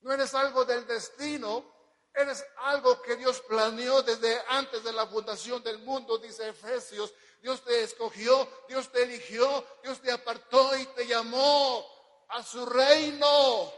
[0.00, 1.79] no eres algo del destino,
[2.14, 7.12] eres algo que Dios planeó desde antes de la fundación del mundo, dice Efesios.
[7.40, 11.86] Dios te escogió, Dios te eligió, Dios te apartó y te llamó
[12.28, 13.72] a su reino.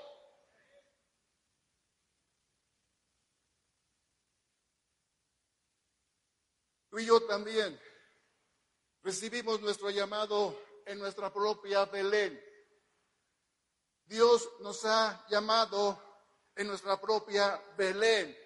[6.91, 7.81] Tú y yo también
[9.03, 12.39] recibimos nuestro llamado en nuestra propia Belén.
[14.05, 16.12] Dios nos ha llamado
[16.55, 18.37] en nuestra propia Belén,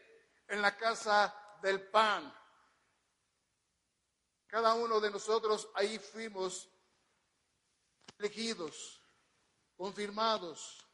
[0.49, 2.33] en la casa del pan.
[4.47, 6.69] Cada uno de nosotros ahí fuimos
[8.19, 9.03] elegidos
[9.77, 10.87] confirmados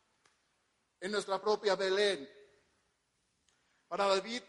[1.01, 2.29] en nuestra propia Belén.
[3.89, 4.43] Para David,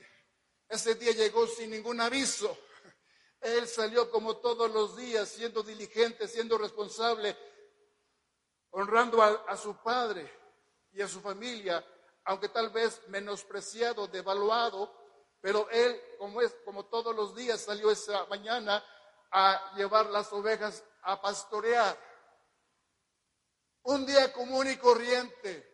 [0.69, 2.57] ese día llegó sin ningún aviso.
[3.41, 7.37] Él salió como todos los días, siendo diligente, siendo responsable,
[8.71, 10.31] honrando a, su padre
[10.93, 11.85] y a su familia,
[12.25, 14.93] aunque tal vez menospreciado, devaluado,
[15.41, 18.83] pero él, como es, como todos los días, salió esa mañana
[19.31, 21.97] a llevar las ovejas a pastorear.
[23.83, 25.69] Un día común y corriente.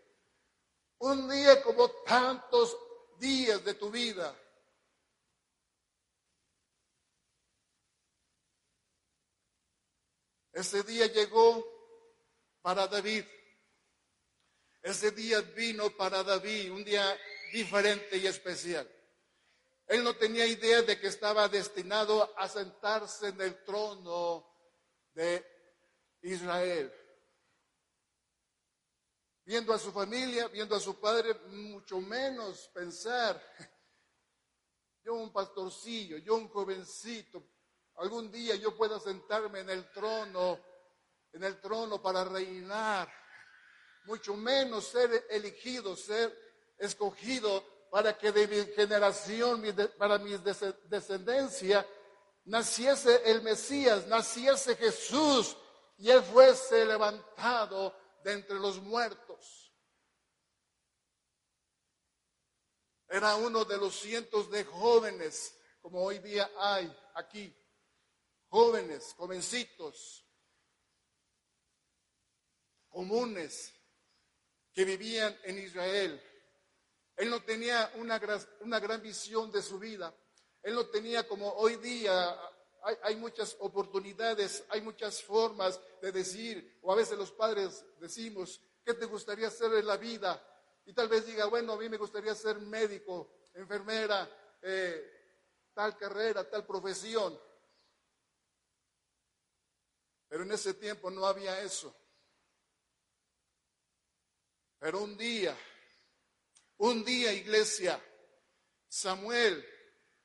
[1.00, 2.76] Un día como tantos
[3.20, 4.36] días de tu vida.
[10.52, 11.64] Ese día llegó
[12.62, 13.24] para David.
[14.90, 17.16] Ese día vino para David, un día
[17.54, 18.90] diferente y especial.
[19.86, 24.48] Él no tenía idea de que estaba destinado a sentarse en el trono
[25.14, 25.46] de
[26.22, 26.92] Israel
[29.50, 33.42] viendo a su familia, viendo a su padre, mucho menos pensar,
[35.04, 37.44] yo un pastorcillo, yo un jovencito,
[37.96, 40.60] algún día yo pueda sentarme en el trono,
[41.34, 43.12] en el trono para reinar,
[44.06, 46.36] mucho menos ser elegido, ser
[46.78, 49.64] escogido para que de mi generación,
[49.98, 50.36] para mi
[50.86, 51.86] descendencia,
[52.46, 55.58] naciese el Mesías, naciese Jesús
[55.98, 59.74] y él fuese levantado de entre los muertos.
[63.08, 67.56] Era uno de los cientos de jóvenes, como hoy día hay aquí,
[68.50, 70.26] jóvenes, jovencitos,
[72.90, 73.74] comunes,
[74.80, 76.24] que vivían en Israel.
[77.18, 78.18] Él no tenía una
[78.62, 80.16] una gran visión de su vida.
[80.64, 82.34] Él no tenía como hoy día
[83.04, 88.94] hay, muchas oportunidades, hay muchas formas de decir, o a veces los padres decimos, ¿qué
[88.94, 90.42] te gustaría hacer en la vida?
[90.86, 94.30] Y tal vez diga, bueno, a mí me gustaría ser médico, enfermera,
[94.62, 97.38] eh, tal carrera, tal profesión.
[100.30, 101.94] Pero en ese tiempo no había eso.
[104.80, 105.56] Pero un día,
[106.78, 108.02] un día, iglesia,
[108.88, 109.66] Samuel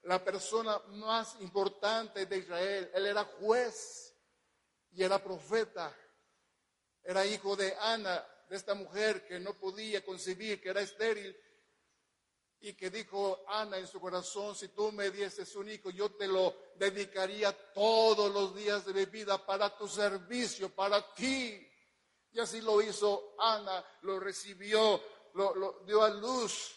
[0.04, 2.90] la persona más importante de Israel.
[2.94, 4.14] Él era juez
[4.92, 5.94] y era profeta.
[7.02, 11.36] Era hijo de Ana, de esta mujer que no podía concebir, que era estéril.
[12.60, 16.26] Y que dijo Ana en su corazón, si tú me dieses un hijo, yo te
[16.26, 21.70] lo dedicaría todos los días de mi vida para tu servicio, para ti.
[22.34, 25.00] Y así lo hizo Ana, lo recibió,
[25.34, 26.74] lo, dio a luz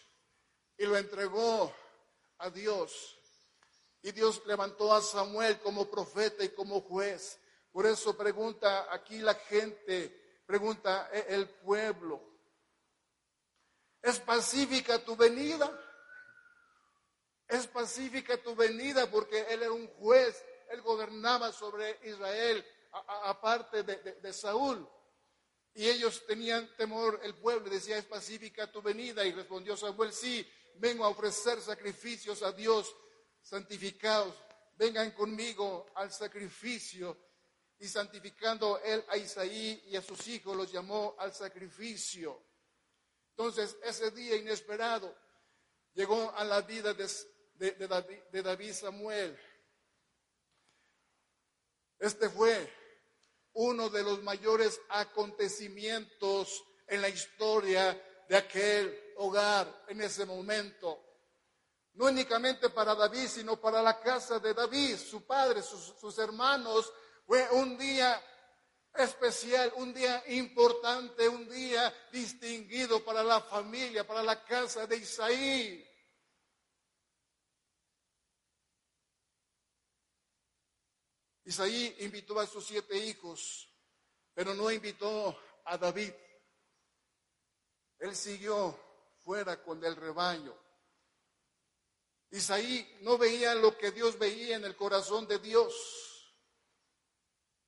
[0.76, 1.74] y lo entregó
[2.38, 3.18] a Dios.
[4.00, 7.40] Y Dios levantó a Samuel como profeta y como juez.
[7.72, 12.22] Por eso pregunta aquí la gente, pregunta e-, el pueblo,
[14.00, 15.76] ¿es pacífica tu venida?
[17.48, 20.40] Es pacífica tu venida porque él era un juez,
[20.70, 22.64] él gobernaba sobre Israel,
[23.24, 24.88] aparte de, de, Saúl.
[25.78, 29.24] Y ellos tenían temor, el pueblo decía, ¿es pacífica tu venida?
[29.24, 30.44] Y respondió Samuel, sí,
[30.74, 32.92] vengo a ofrecer sacrificios a Dios
[33.42, 34.34] santificados,
[34.74, 37.16] vengan conmigo al sacrificio.
[37.78, 42.42] Y santificando él a Isaí y a sus hijos los llamó al sacrificio.
[43.36, 45.16] Entonces ese día inesperado
[45.94, 49.38] llegó a la vida de, David, de David Samuel.
[52.00, 52.68] Este fue
[53.60, 61.08] uno de los mayores acontecimientos en la historia de aquel hogar en ese momento
[61.98, 66.92] no únicamente para David, sino para la casa de David, su padre, sus, hermanos.
[67.26, 68.22] Fue un día
[68.94, 75.87] especial, un día importante, un día distinguido para la familia, para la casa de Isaí.
[81.48, 83.66] Isaí invitó a sus siete hijos,
[84.34, 85.34] pero no invitó
[85.64, 86.12] a David.
[88.00, 88.78] Él siguió
[89.20, 90.54] fuera con el rebaño.
[92.32, 95.72] Isaí no veía lo que Dios veía en el corazón de Dios.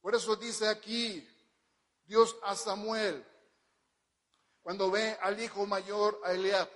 [0.02, 1.26] Por eso dice aquí
[2.04, 3.26] Dios a Samuel,
[4.60, 6.68] cuando ve al hijo mayor, a Eliab,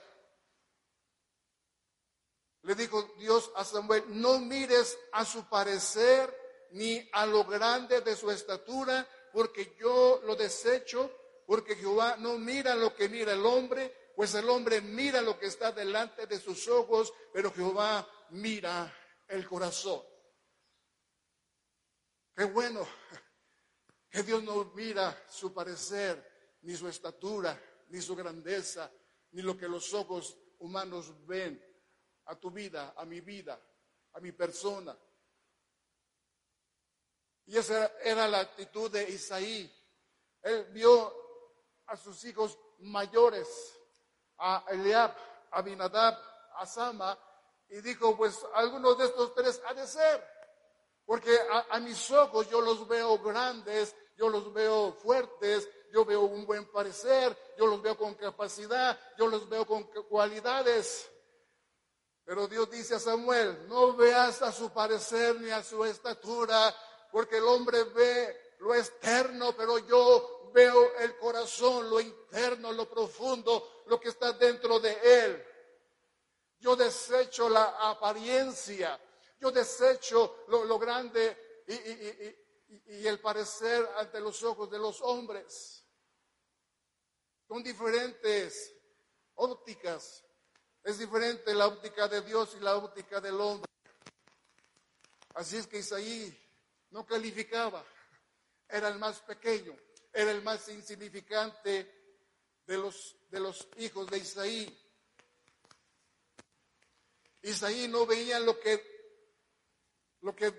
[2.62, 6.43] le dijo Dios a Samuel, no mires a su parecer
[6.74, 11.10] ni a lo grande de su estatura, porque yo lo desecho,
[11.46, 15.46] porque Jehová no mira lo que mira el hombre, pues el hombre mira lo que
[15.46, 18.92] está delante de sus ojos, pero Jehová mira
[19.28, 20.02] el corazón.
[22.34, 22.86] Qué bueno
[24.10, 27.60] que Dios no mira su parecer, ni su estatura,
[27.90, 28.90] ni su grandeza,
[29.30, 31.62] ni lo que los ojos humanos ven
[32.24, 33.60] a tu vida, a mi vida,
[34.12, 34.98] a mi persona.
[37.46, 39.70] Y esa era la actitud de Isaí.
[40.42, 41.12] Él vio
[41.86, 43.48] a sus hijos mayores,
[44.38, 45.14] a Eliab,
[45.50, 46.18] a Binadab,
[46.56, 47.18] a Sama,
[47.68, 50.24] y dijo, pues algunos de estos tres ha de ser,
[51.04, 51.36] porque
[51.70, 56.70] a, mis ojos yo los veo grandes, yo los veo fuertes, yo veo un buen
[56.70, 61.10] parecer, yo los veo con capacidad, yo los veo con cualidades.
[62.24, 66.74] Pero Dios dice a Samuel, no veas a su parecer ni a su estatura,
[67.14, 73.84] porque el hombre ve lo externo, pero yo veo el corazón, lo interno, lo profundo,
[73.86, 75.46] lo que está dentro de él.
[76.58, 79.00] Yo desecho la apariencia,
[79.38, 85.84] yo desecho lo, grande y, el parecer ante los ojos de los hombres.
[87.46, 88.74] Son diferentes
[89.36, 90.24] ópticas.
[90.82, 93.70] Es diferente la óptica de Dios y la óptica del hombre.
[95.34, 96.40] Así es que Isaí
[96.94, 97.84] no calificaba,
[98.68, 99.76] era el más pequeño,
[100.12, 101.92] era el más insignificante
[102.64, 104.80] de los, de los hijos de Isaí.
[107.42, 108.80] Isaí no veía lo que,
[110.20, 110.54] lo que,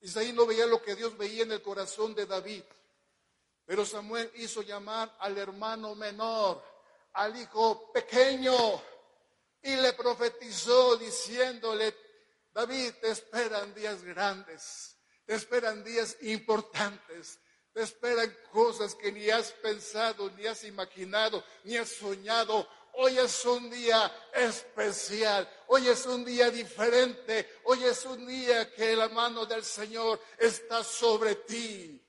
[0.00, 2.64] Isaí no veía lo que Dios veía en el corazón de David.
[3.66, 6.64] Pero Samuel hizo llamar al hermano menor,
[7.12, 8.56] al hijo pequeño,
[9.60, 12.05] y le profetizó diciéndole,
[12.56, 14.96] David, te esperan días grandes,
[15.26, 17.38] te esperan días importantes,
[17.74, 22.66] te esperan cosas que ni has pensado, ni has imaginado, ni has soñado.
[22.94, 28.96] Hoy es un día especial, hoy es un día diferente, hoy es un día que
[28.96, 32.02] la mano del Señor está sobre ti.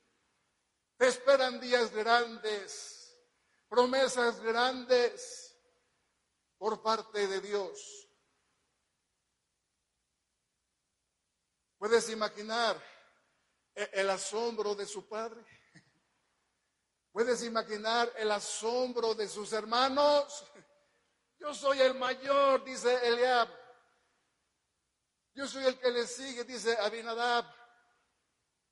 [0.96, 3.18] Te esperan días grandes,
[3.68, 5.54] promesas grandes
[6.58, 8.07] por parte de Dios.
[11.78, 12.82] ¿Puedes imaginar
[13.76, 15.46] e-, el asombro de su padre?
[17.12, 20.46] ¿Puedes imaginar el asombro de sus hermanos?
[21.40, 23.48] Yo soy el mayor, dice Eliab.
[25.34, 27.46] Yo soy el que le sigue, dice Abinadab.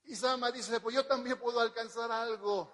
[0.04, 2.72] Y Sama dice, pues yo también puedo alcanzar algo.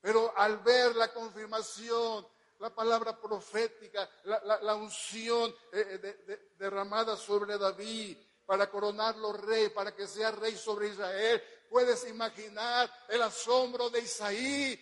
[0.00, 2.26] Pero al ver la confirmación,
[2.58, 10.06] la palabra profética, la, unción eh, eh, derramada sobre David, para coronarlo rey, para que
[10.06, 11.42] sea rey sobre Israel.
[11.68, 14.80] Puedes imaginar el asombro de Isaí,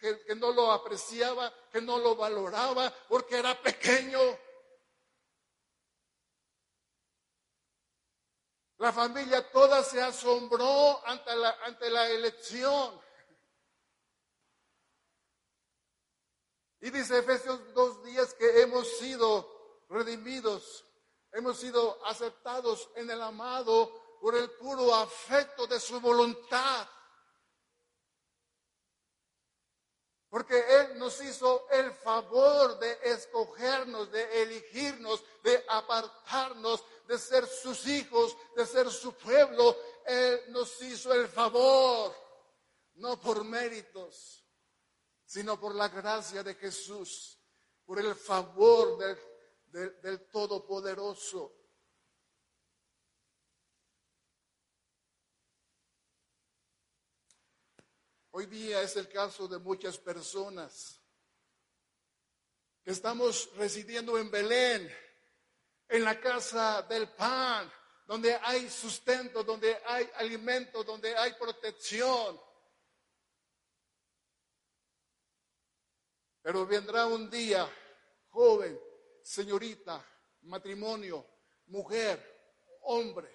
[0.00, 4.20] que, que no lo apreciaba, que no lo valoraba, porque era pequeño.
[8.78, 13.00] La familia toda se asombró ante la, ante la elección.
[16.80, 20.84] Y dice Efesios dos días que hemos sido redimidos
[21.32, 26.88] hemos sido aceptados en el amado por el puro afecto de su voluntad.
[30.28, 37.86] Porque Él nos hizo el favor de escogernos, de elegirnos, de apartarnos, de ser sus
[37.86, 39.74] hijos, de ser su pueblo.
[40.04, 42.14] Él nos hizo el favor,
[42.96, 44.44] no por méritos,
[45.24, 47.38] sino por la gracia de Jesús,
[47.86, 49.16] por el favor del
[49.70, 51.54] del, del Todopoderoso.
[58.30, 61.00] Hoy día es el caso de muchas personas
[62.84, 64.88] que estamos residiendo en Belén,
[65.88, 67.70] en la casa del pan,
[68.06, 72.40] donde hay sustento, donde hay alimento, donde hay protección.
[76.40, 77.68] Pero vendrá un día,
[78.28, 78.80] joven,
[79.28, 80.02] señorita,
[80.44, 81.26] matrimonio,
[81.66, 83.30] mujer, hombre,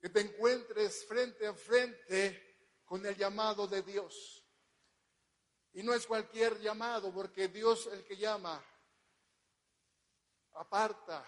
[0.00, 4.42] que te encuentres frente a frente con el llamado de Dios.
[5.74, 8.64] Y no es cualquier llamado, porque Dios el que llama
[10.54, 11.26] aparta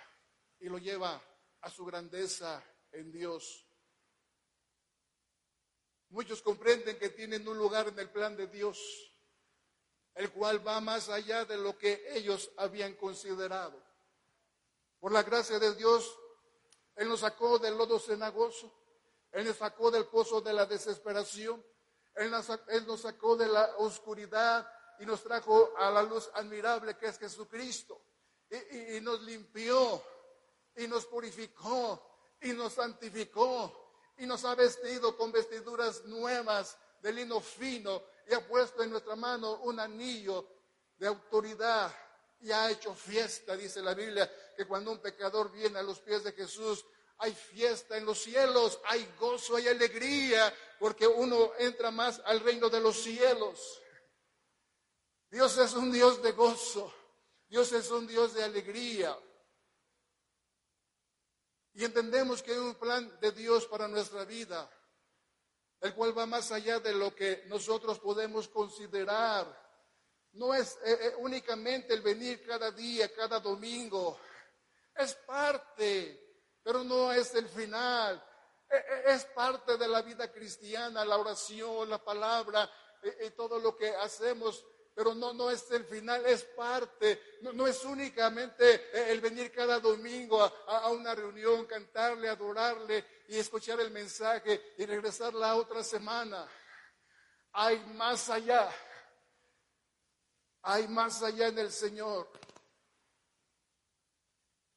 [0.60, 1.22] y lo lleva
[1.60, 3.66] a su grandeza en Dios.
[6.08, 9.13] Muchos comprenden que tienen un lugar en el plan de Dios,
[10.14, 13.82] el cual va más allá de lo que ellos habían considerado.
[15.00, 16.18] Por la gracia de Dios,
[16.96, 18.72] Él nos sacó del lodo cenagoso,
[19.32, 21.64] Él nos sacó del pozo de la desesperación,
[22.14, 24.68] Él nos, sacó de la oscuridad
[25.00, 28.00] y nos trajo a la luz admirable que es Jesucristo.
[28.50, 30.00] y nos limpió,
[30.76, 33.84] y nos purificó, y nos santificó,
[34.18, 39.16] y nos ha vestido con vestiduras nuevas de lino fino y ha puesto en nuestra
[39.16, 40.48] mano un anillo
[40.96, 41.92] de autoridad
[42.40, 46.24] y ha hecho fiesta, dice la Biblia, que cuando un pecador viene a los pies
[46.24, 46.84] de Jesús,
[47.18, 52.68] hay fiesta en los cielos, hay gozo, hay alegría, porque uno entra más al reino
[52.68, 53.80] de los cielos.
[55.30, 56.92] Dios es un Dios de gozo,
[57.48, 59.16] Dios es un Dios de alegría.
[61.72, 64.70] Y entendemos que hay un plan de Dios para nuestra vida,
[65.80, 69.62] el cual va más allá de lo que nosotros podemos considerar.
[70.32, 74.18] No es eh, eh, únicamente el venir cada día, cada domingo.
[74.96, 78.22] Es parte, pero no es el final.
[78.68, 82.70] Eh, es parte de la vida cristiana, la oración, la palabra
[83.24, 84.64] y todo lo que hacemos
[84.94, 90.40] pero no, no es el final, es parte, no, es únicamente el venir cada domingo
[90.40, 96.48] a, una reunión, cantarle, adorarle y escuchar el mensaje y regresar la otra semana.
[97.52, 98.70] Hay más allá,
[100.62, 102.30] hay más allá en el Señor.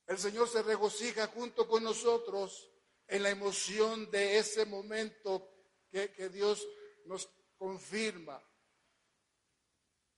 [0.07, 2.72] El Señor se regocija junto con nosotros
[3.07, 5.47] en la emoción de ese momento
[5.91, 6.68] que Dios
[7.05, 8.41] nos confirma.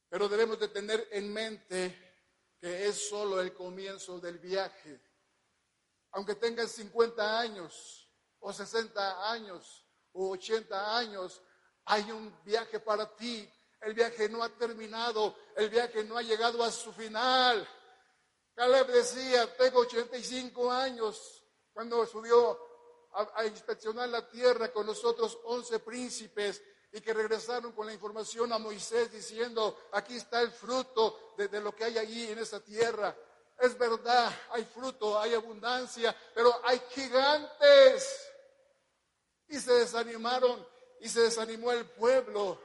[0.10, 2.10] Pero debemos de tener en mente
[2.60, 5.00] que es solo el comienzo del viaje.
[6.12, 11.42] Aunque tengas 50 años o 60 años o 80 años,
[11.86, 13.48] hay un viaje para ti.
[13.82, 17.66] El viaje no ha terminado, el viaje no ha llegado a su final.
[18.56, 22.60] Caleb decía, tengo 85 años, cuando subió
[23.14, 26.62] a, a inspeccionar la tierra con los otros 11 príncipes,
[26.92, 31.76] y que regresaron con la información a Moisés diciendo, aquí está el fruto de, lo
[31.76, 33.16] que hay allí en esa tierra.
[33.60, 38.32] Es verdad, hay fruto, hay abundancia, pero hay gigantes.
[39.50, 40.66] Y se desanimaron
[41.02, 42.60] y se desanimó el pueblo.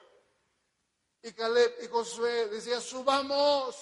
[1.22, 3.76] Y Caleb y Josué decían, subamos,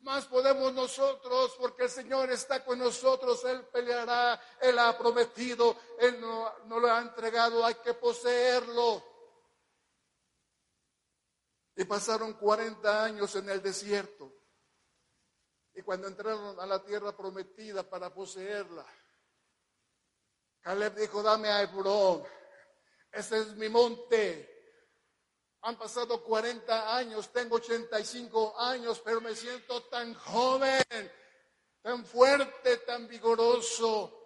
[0.00, 6.20] más podemos nosotros, porque el Señor está con nosotros, Él peleará, Él ha prometido, Él
[6.20, 9.11] no, no lo ha entregado, hay que poseerlo.
[11.76, 14.32] Y pasaron 40 años en el desierto.
[15.74, 18.84] Y cuando entraron a la tierra prometida para poseerla,
[20.60, 22.24] Caleb dijo, dame a Hebrón,
[23.10, 24.48] ese es mi monte.
[25.62, 30.82] Han pasado 40 años, tengo 85 años, pero me siento tan joven,
[31.80, 34.18] tan fuerte, tan vigoroso.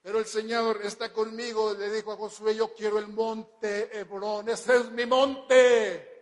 [0.00, 4.76] Pero el Señor está conmigo, le dijo a Josué, yo quiero el monte Hebrón, ese
[4.76, 6.13] es mi monte.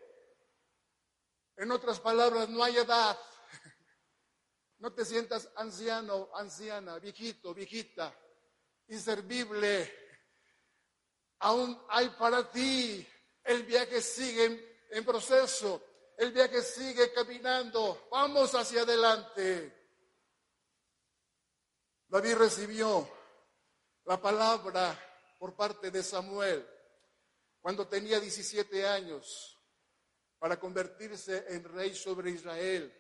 [1.62, 3.16] En otras palabras, no hay edad.
[4.78, 8.12] No te sientas anciano, anciana, viejito, viejita,
[8.88, 10.18] inservible.
[11.38, 13.06] Aún hay para ti.
[13.44, 15.80] El viaje sigue en proceso.
[16.18, 18.08] El viaje sigue caminando.
[18.10, 19.94] Vamos hacia adelante.
[22.08, 23.08] David recibió
[24.06, 24.98] la palabra
[25.38, 26.68] por parte de Samuel
[27.60, 29.61] cuando tenía 17 años
[30.42, 32.92] para convertirse en rey sobre Israel.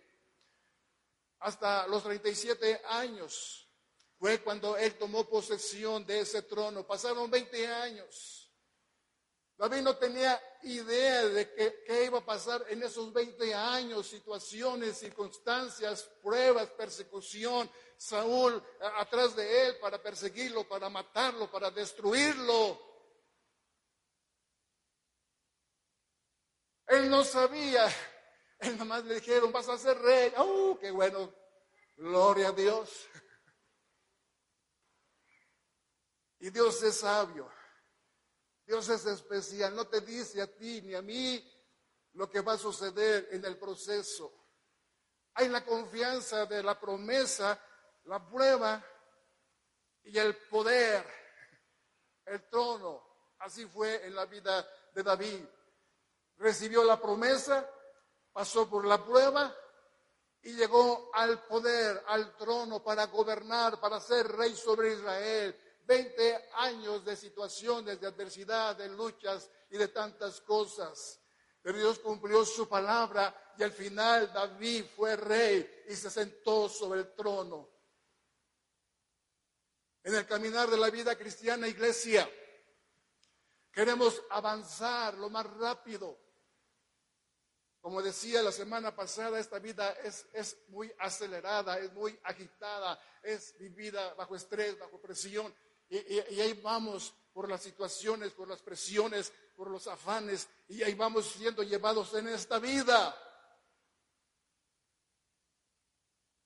[1.40, 3.68] Hasta los 37 años
[4.16, 6.86] fue cuando él tomó posesión de ese trono.
[6.86, 8.48] Pasaron 20 años.
[9.56, 11.52] David no tenía idea de
[11.84, 17.68] qué, iba a pasar en esos 20 años, situaciones, circunstancias, pruebas, persecución.
[17.96, 18.62] Saúl
[18.98, 22.92] atrás de él para perseguirlo, para matarlo, para destruirlo.
[26.92, 27.86] Él no sabía.
[28.58, 30.32] Él nomás le dijeron, vas a ser rey.
[30.38, 31.30] ¡Oh, qué bueno!
[31.96, 33.06] Gloria a Dios.
[36.38, 37.52] Y Dios es sabio.
[38.64, 39.76] Dios es especial.
[39.76, 41.46] No te dice a ti ni a mí
[42.14, 44.32] lo que va a suceder en el proceso.
[45.34, 47.62] Hay la confianza de la promesa,
[48.04, 48.82] la prueba
[50.04, 51.06] y el poder,
[52.24, 53.34] el trono.
[53.38, 55.44] Así fue en la vida de David.
[56.42, 57.64] Recibió la promesa,
[58.32, 59.56] pasó por la prueba
[60.42, 65.56] y llegó al poder, al trono para gobernar, para ser rey sobre Israel.
[65.84, 71.20] Veinte años de situaciones, de adversidad, de luchas y de tantas cosas.
[71.62, 77.02] Pero Dios cumplió su palabra y al final David fue rey y se sentó sobre
[77.02, 77.70] el trono.
[80.02, 82.28] En el caminar de la vida cristiana, iglesia,
[83.70, 86.31] queremos avanzar lo más rápido.
[87.82, 93.58] Como decía la semana pasada, esta vida es, es muy acelerada, es muy agitada, es
[93.58, 95.52] vivida bajo estrés, bajo presión.
[95.90, 101.26] Y, ahí vamos por las situaciones, por las presiones, por los afanes, y ahí vamos
[101.26, 103.16] siendo llevados en esta vida.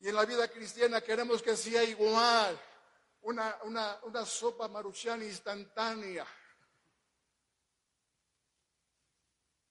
[0.01, 2.59] Y en la vida cristiana queremos que sea igual,
[3.21, 6.27] una, una, una sopa maruchan instantánea,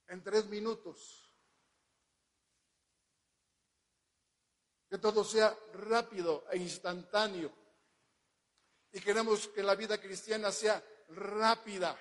[0.09, 1.24] en tres minutos.
[4.95, 7.51] Que todo sea rápido e instantáneo.
[8.93, 11.99] Y queremos que la vida cristiana sea rápida,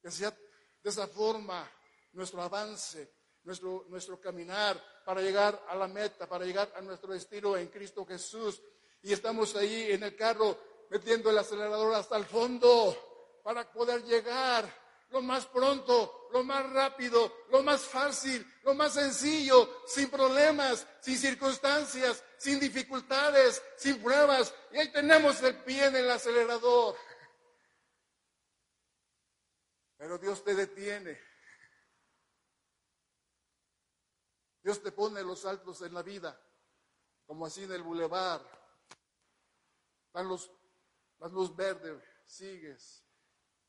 [0.00, 1.70] que sea de esa forma
[2.12, 7.54] nuestro avance, nuestro, nuestro caminar para llegar a la meta, para llegar a nuestro destino
[7.58, 8.62] en Cristo Jesús.
[9.02, 10.56] Y estamos ahí en el carro
[10.88, 14.64] metiendo el acelerador hasta el fondo para poder llegar
[15.10, 21.18] lo más pronto, lo más rápido, lo más fácil, lo más sencillo, sin problemas, sin
[21.18, 24.54] circunstancias, sin dificultades, sin pruebas.
[24.72, 26.96] Y ahí tenemos el pie en el acelerador.
[29.96, 31.20] Pero Dios te detiene.
[34.62, 36.40] Dios te pone los saltos en la vida,
[37.26, 38.40] como así en el bulevar.
[40.12, 40.50] Van los,
[41.18, 43.04] las luz verde, sigues.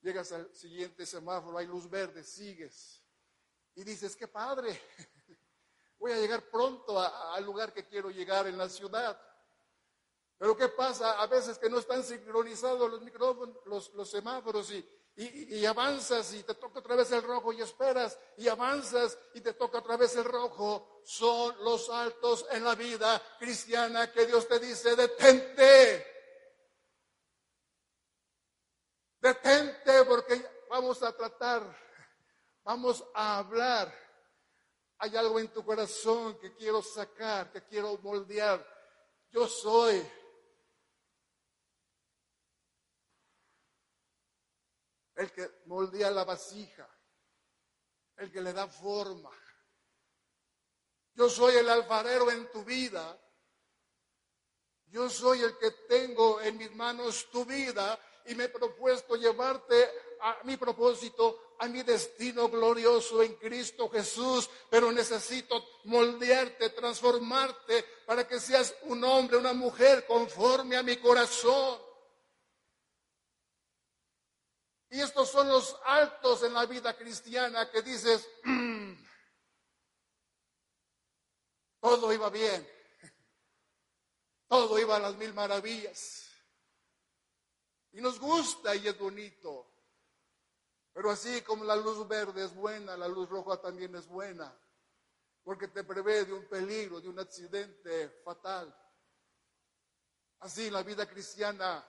[0.01, 3.01] Llegas al siguiente semáforo, hay luz verde, sigues.
[3.75, 4.79] Y dices, qué padre,
[5.99, 9.19] voy a llegar pronto al lugar que quiero llegar en la ciudad.
[10.37, 11.21] Pero ¿qué pasa?
[11.21, 14.83] A veces que no están sincronizados los micrófonos, los, los semáforos y,
[15.15, 19.53] y, avanzas y te toca otra vez el rojo y esperas y avanzas y te
[19.53, 21.01] toca otra vez el rojo.
[21.03, 26.10] Son los altos en la vida cristiana que Dios te dice, detente.
[29.21, 31.61] Detente porque vamos a tratar,
[32.63, 33.93] vamos a hablar.
[34.97, 38.65] Hay algo en tu corazón que quiero sacar, que quiero moldear.
[39.29, 40.03] Yo soy
[45.15, 46.89] el que moldea la vasija,
[48.17, 49.31] el que le da forma.
[51.13, 53.19] Yo soy el alfarero en tu vida.
[54.87, 59.89] Yo soy el que tengo en mis manos tu vida y me he propuesto llevarte
[60.21, 68.27] a mi propósito, a mi destino glorioso en Cristo Jesús, pero necesito moldearte, transformarte para
[68.27, 71.79] que seas un hombre, una mujer conforme a mi corazón.
[74.89, 78.27] Y estos son los altos en la vida cristiana que dices,
[81.79, 82.69] todo iba bien,
[84.47, 86.30] todo iba a las mil maravillas.
[87.93, 89.67] Y nos gusta y es bonito.
[90.93, 94.53] Pero así como la luz verde es buena, la luz roja también es buena,
[95.43, 98.75] porque te prevé de un peligro, de un accidente fatal.
[100.39, 101.85] Así en la vida cristiana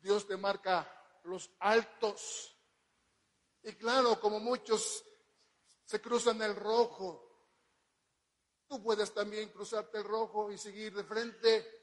[0.00, 0.86] Dios te marca
[1.24, 2.54] los altos.
[3.62, 5.04] Y claro, como muchos
[5.84, 7.24] se cruzan el rojo,
[8.66, 11.82] tú puedes también cruzarte el rojo y seguir de frente.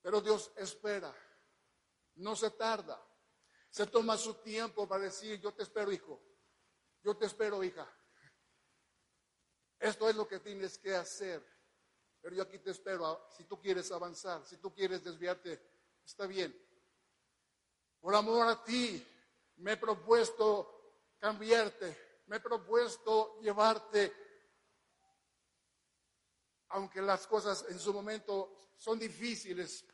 [0.00, 1.14] Pero Dios espera,
[2.16, 3.00] no se tarda,
[3.70, 6.20] se toma su tiempo para decir, yo te espero hijo,
[7.02, 7.88] yo te espero hija.
[9.78, 11.44] Esto es lo que tienes que hacer.
[12.20, 13.26] Pero yo aquí te espero.
[13.36, 15.60] Si tú quieres avanzar, si tú quieres desviarte,
[16.04, 16.56] está bien.
[18.00, 19.04] Por amor a ti,
[19.56, 24.12] me he propuesto cambiarte, me he propuesto llevarte,
[26.68, 29.84] aunque las cosas en su momento son difíciles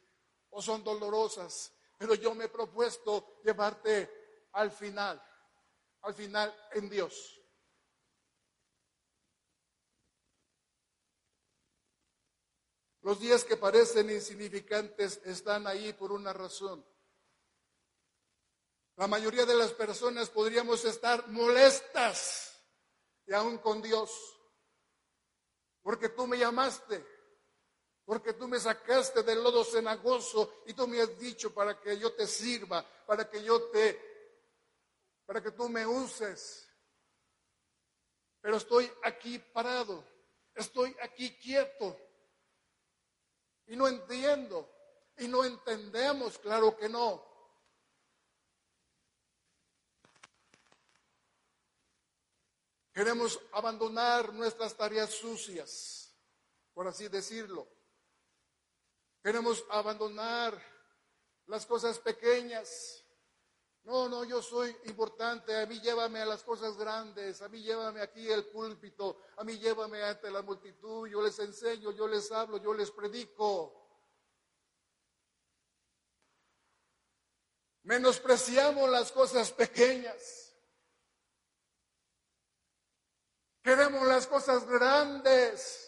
[0.51, 5.21] o son dolorosas, pero yo me he propuesto llevarte al final,
[6.03, 7.35] al final en Dios.
[13.03, 16.87] Los días que parecen insignificantes están ahí por una razón.
[18.97, 22.61] La mayoría de las personas podríamos estar molestas
[23.27, 24.11] y aún con Dios.
[25.83, 27.07] Porque tú me llamaste,
[28.09, 32.15] porque tú me sacaste del lodo cenagoso y tú me has dicho para que yo
[32.15, 34.01] te sirva, para que yo te,
[35.27, 36.67] para que tú me uses.
[38.41, 40.03] Pero estoy aquí parado,
[40.55, 42.01] estoy aquí quieto
[43.67, 44.67] y no entiendo
[45.19, 47.23] y no entendemos, claro que no.
[52.91, 56.17] Queremos abandonar nuestras tareas sucias,
[56.73, 57.77] por así decirlo.
[59.23, 60.61] Queremos abandonar
[61.47, 63.05] las cosas pequeñas.
[63.85, 68.03] No, no, yo soy importante, a mí llévame a las cosas grandes, a mí llévame
[68.03, 72.59] aquí el púlpito, a mí llévame ante la multitud, yo les enseño, yo les hablo,
[72.59, 73.75] yo les predico.
[77.85, 80.55] Menospreciamos las cosas pequeñas.
[83.63, 85.88] Queremos las cosas grandes.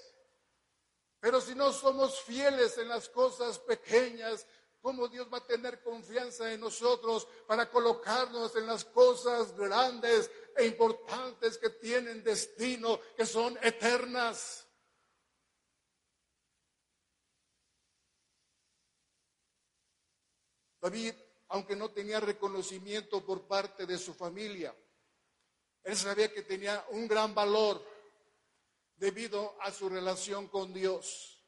[1.20, 4.46] Pero si no somos fieles en las cosas pequeñas,
[4.80, 10.64] ¿cómo Dios va a tener confianza en nosotros para colocarnos en las cosas grandes e
[10.66, 14.66] importantes que tienen destino, que son eternas?
[20.80, 21.14] David,
[21.48, 24.74] aunque no tenía reconocimiento por parte de su familia,
[25.82, 27.84] él sabía que tenía un gran valor
[29.00, 31.42] debido a su relación con Dios.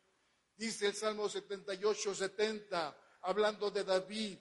[0.56, 4.38] Dice el Salmo 78, 70, hablando de David,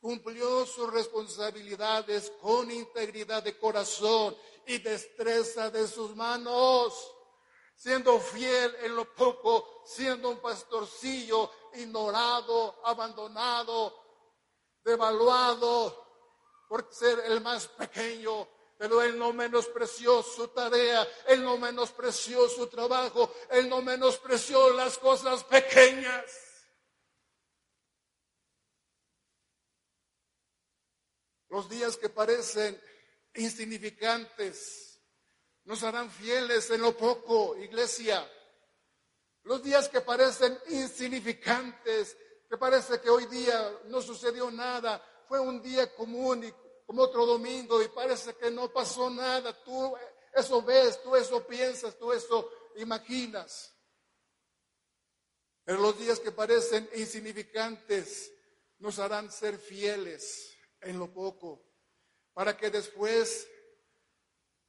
[0.00, 4.36] cumplió sus responsabilidades con integridad de corazón
[4.66, 7.14] y destreza de sus manos,
[7.76, 13.94] siendo fiel en lo poco, siendo un pastorcillo ignorado, abandonado,
[14.82, 16.08] devaluado
[16.68, 18.48] por ser el más pequeño
[18.78, 24.96] pero Él no menospreció su tarea, Él no menospreció su trabajo, Él no menospreció las
[24.98, 26.24] cosas pequeñas.
[31.48, 32.80] Los días que parecen
[33.34, 35.00] insignificantes
[35.64, 38.30] nos harán fieles en lo poco, iglesia.
[39.42, 42.16] Los días que parecen insignificantes,
[42.48, 47.26] que parece que hoy día no sucedió nada, fue un día común y como otro
[47.26, 49.52] domingo y parece que no pasó nada.
[49.62, 49.94] Tú
[50.32, 53.76] eso ves, tú eso piensas, tú eso imaginas.
[55.64, 58.32] Pero los días que parecen insignificantes
[58.78, 61.62] nos harán ser fieles en lo poco,
[62.32, 63.46] para que después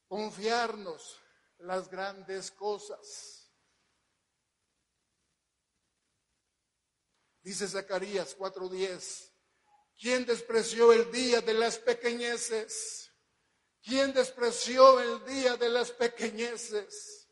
[0.09, 1.22] confiarnos
[1.59, 3.49] las grandes cosas.
[7.41, 9.29] Dice Zacarías 4:10.
[10.00, 13.12] ¿Quién despreció el día de las pequeñeces?
[13.84, 17.28] ¿Quién despreció el día de las pequeñeces?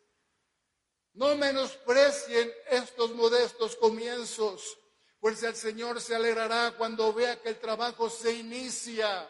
[1.14, 4.78] No menosprecien estos modestos comienzos,
[5.22, 9.30] pues el Señor se alegrará cuando vea que el trabajo se inicia,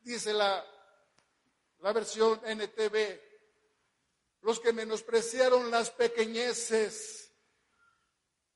[0.00, 0.66] dice la,
[1.78, 3.20] la versión NTV.
[4.40, 7.32] Los que menospreciaron las pequeñeces,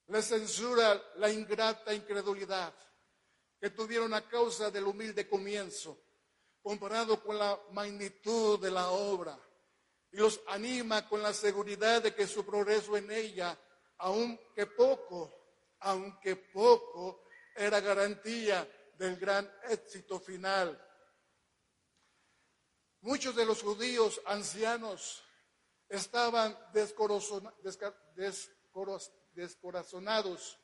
[0.08, 2.74] les censura la ingrata incredulidad
[3.60, 5.98] que tuvieron a causa del humilde comienzo,
[6.62, 9.38] comparado con la magnitud de la obra,
[10.12, 13.58] y los anima con la seguridad de que su progreso en ella,
[13.98, 15.32] aunque poco,
[15.80, 20.82] aunque poco, era garantía del gran éxito final.
[23.00, 25.22] Muchos de los judíos ancianos
[25.88, 26.58] estaban
[29.34, 30.58] descorazonados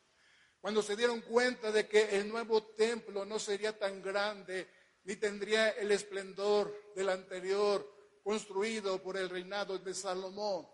[0.62, 4.70] cuando se dieron cuenta de que el nuevo templo no sería tan grande
[5.02, 7.84] ni tendría el esplendor del anterior
[8.22, 10.68] construido por el reinado de Salomón.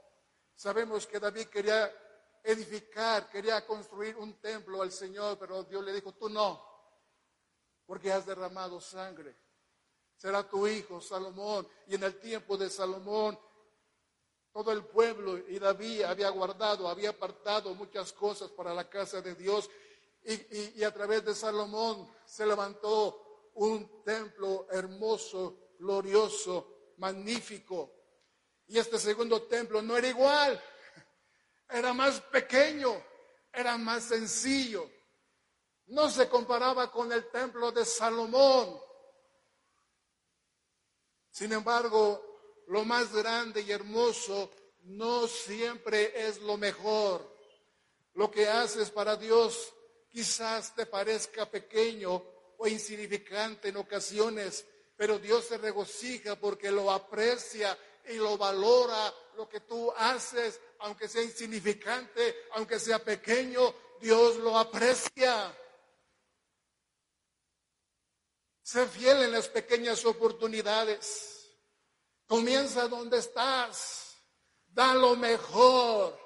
[0.54, 1.90] Sabemos que David quería
[2.44, 6.62] edificar, quería construir un templo al Señor, pero Dios le dijo, tú no,
[7.86, 9.34] porque has derramado sangre.
[10.18, 11.66] Será tu hijo Salomón.
[11.86, 13.38] Y en el tiempo de Salomón,
[14.52, 19.34] todo el pueblo y David había guardado, había apartado muchas cosas para la casa de
[19.34, 19.70] Dios
[20.24, 27.94] y, a través de Salomón se levantó un templo hermoso, glorioso, magnífico.
[28.66, 30.62] Y este segundo templo no era igual,
[31.70, 33.02] era más pequeño,
[33.52, 34.90] era más sencillo.
[35.86, 38.78] No se comparaba con el templo de Salomón.
[41.30, 42.27] Sin embargo,
[42.68, 44.50] lo más grande y hermoso
[44.84, 47.36] no siempre es lo mejor.
[48.14, 49.72] Lo que haces para Dios
[50.10, 52.22] quizás te parezca pequeño
[52.58, 54.66] o insignificante en ocasiones,
[54.96, 57.76] pero Dios se regocija porque lo aprecia
[58.08, 64.58] y lo valora lo que tú haces, aunque sea insignificante, aunque sea pequeño, Dios lo
[64.58, 65.56] aprecia.
[68.62, 71.37] Sé fiel en las pequeñas oportunidades.
[72.28, 74.16] Comienza donde estás.
[74.68, 76.16] Da lo mejor.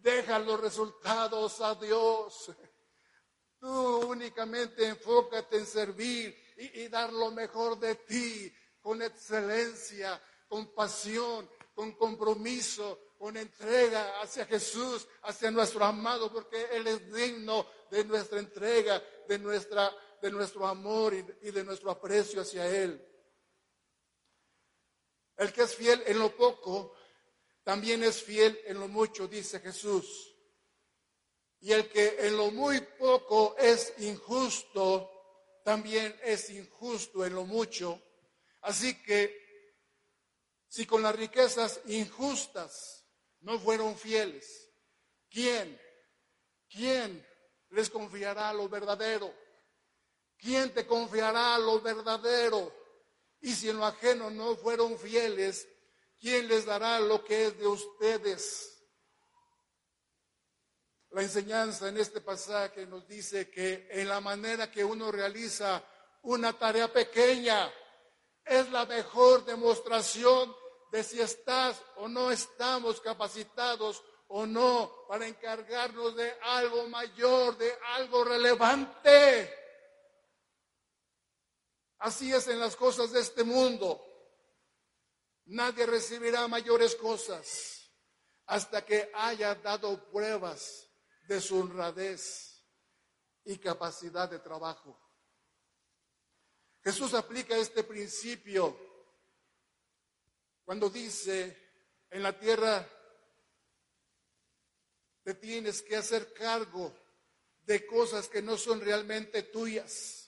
[0.00, 2.50] Deja los resultados a Dios.
[3.58, 11.50] Tú únicamente enfócate en servir y, dar lo mejor de ti con excelencia, con pasión,
[11.74, 18.38] con compromiso, con entrega hacia Jesús, hacia nuestro amado, porque Él es digno de nuestra
[18.38, 23.09] entrega, de nuestra de nuestro amor y de nuestro aprecio hacia Él.
[25.40, 26.94] El que es fiel en lo poco,
[27.64, 30.36] también es fiel en lo mucho, dice Jesús.
[31.60, 35.10] Y el que en lo muy poco es injusto,
[35.64, 38.02] también es injusto en lo mucho.
[38.60, 39.34] Así que
[40.68, 43.06] si con las riquezas injustas
[43.40, 44.70] no fueron fieles,
[45.30, 45.80] ¿quién?
[46.68, 47.26] ¿Quién
[47.70, 49.34] les confiará lo verdadero?
[50.36, 52.79] ¿Quién te confiará lo verdadero?
[53.40, 55.66] Y si en lo ajeno no fueron fieles,
[56.20, 58.70] ¿quién les dará lo que es de ustedes?
[61.10, 65.82] La enseñanza en este pasaje nos dice que en la manera que uno realiza
[66.22, 67.72] una tarea pequeña
[68.44, 70.54] es la mejor demostración
[70.92, 77.72] de si estás o no estamos capacitados o no para encargarnos de algo mayor, de
[77.96, 79.59] algo relevante.
[82.00, 84.02] Así es en las cosas de este mundo.
[85.46, 87.90] Nadie recibirá mayores cosas
[88.46, 90.88] hasta que haya dado pruebas
[91.28, 92.64] de su honradez
[93.44, 94.98] y capacidad de trabajo.
[96.82, 98.76] Jesús aplica este principio
[100.64, 101.70] cuando dice,
[102.08, 102.88] en la tierra
[105.22, 106.94] te tienes que hacer cargo
[107.60, 110.19] de cosas que no son realmente tuyas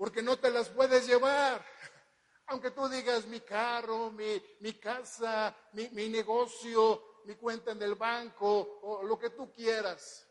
[0.00, 1.62] porque no te las puedes llevar.
[2.46, 8.80] Aunque tú digas mi carro, mi, casa, mi, mi negocio, mi cuenta en el banco
[8.80, 10.26] o lo que tú quieras.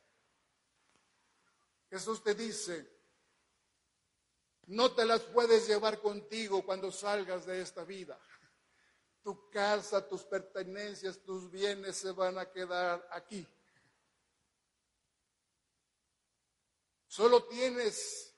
[1.87, 2.91] Jesús te dice,
[4.65, 8.19] no te las puedes llevar contigo cuando salgas de esta vida.
[9.21, 13.47] Tu casa, tus pertenencias, tus bienes se van a quedar aquí.
[17.05, 18.28] Solo tienes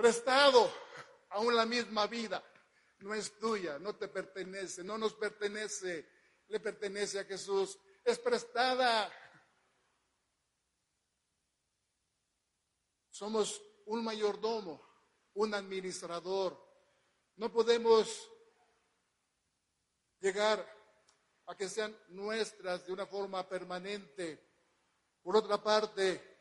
[0.00, 0.72] prestado,
[1.28, 2.42] aún la misma vida.
[3.00, 6.08] No es tuya, no te pertenece, no nos pertenece,
[6.48, 7.78] le pertenece a Jesús.
[8.02, 9.12] Es prestada.
[13.10, 14.80] Somos un mayordomo,
[15.34, 16.58] un administrador.
[17.36, 18.26] No podemos
[20.18, 20.66] llegar
[21.44, 24.48] a que sean nuestras de una forma permanente.
[25.22, 26.38] Por otra parte,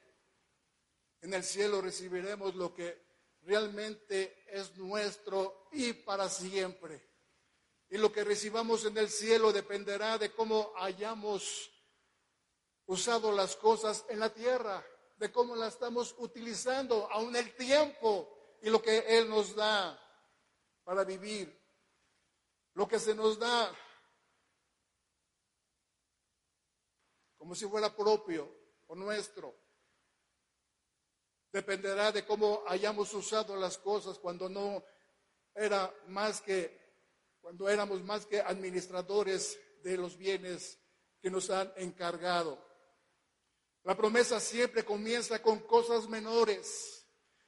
[1.20, 3.09] en el cielo recibiremos lo que
[3.50, 7.04] realmente es nuestro y para siempre.
[7.90, 11.72] Y lo que recibamos en el cielo dependerá de cómo hayamos
[12.86, 14.86] usado las cosas en la tierra,
[15.18, 18.30] de cómo las estamos utilizando, aún el tiempo
[18.62, 20.00] y lo que Él nos da
[20.84, 21.60] para vivir.
[22.76, 23.76] Lo que se nos da
[27.36, 28.48] como si fuera propio
[28.86, 29.69] o nuestro.
[31.52, 34.84] Dependerá de cómo hayamos usado las cosas cuando no
[35.56, 36.80] era más que,
[37.42, 40.80] cuando éramos más que administradores de los bienes
[41.22, 42.64] que nos han encargado.
[43.84, 47.06] La promesa siempre comienza con cosas menores.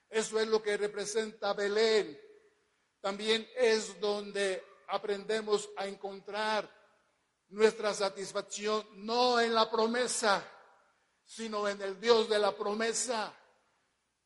[0.09, 2.19] Eso es lo que representa Belén.
[2.99, 6.69] También es donde aprendemos a encontrar
[7.49, 10.45] nuestra satisfacción, no en la promesa,
[11.25, 13.33] sino en el Dios de la promesa.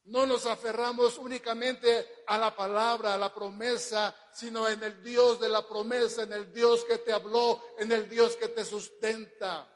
[0.06, 5.50] No nos aferramos únicamente a la palabra, a la promesa, sino en el Dios de
[5.50, 9.68] la promesa, en el Dios que te habló, en el Dios que te sustenta.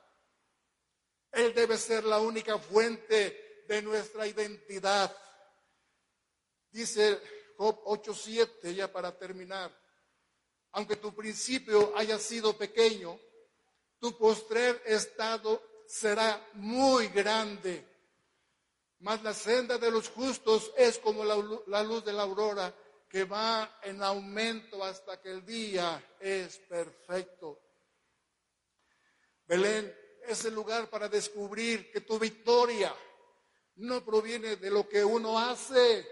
[1.31, 5.15] Él debe ser la única fuente de nuestra identidad.
[6.71, 7.19] Dice
[7.57, 9.75] Job 8:7, ya para terminar.
[10.73, 13.19] Aunque tu principio haya sido pequeño,
[13.99, 17.88] tu postrer estado será muy grande.
[18.99, 22.73] Mas la senda de los justos es como la, luz de la aurora
[23.07, 27.61] que va en aumento hasta que el día es perfecto.
[29.47, 29.95] Belén
[30.27, 32.93] es el lugar para descubrir que tu victoria
[33.75, 36.05] no proviene de lo que uno hace,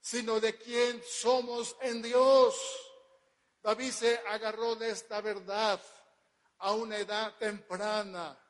[0.00, 2.54] sino de quién somos en Dios.
[3.60, 5.80] David se agarró de esta verdad
[6.58, 8.40] a una edad temprana.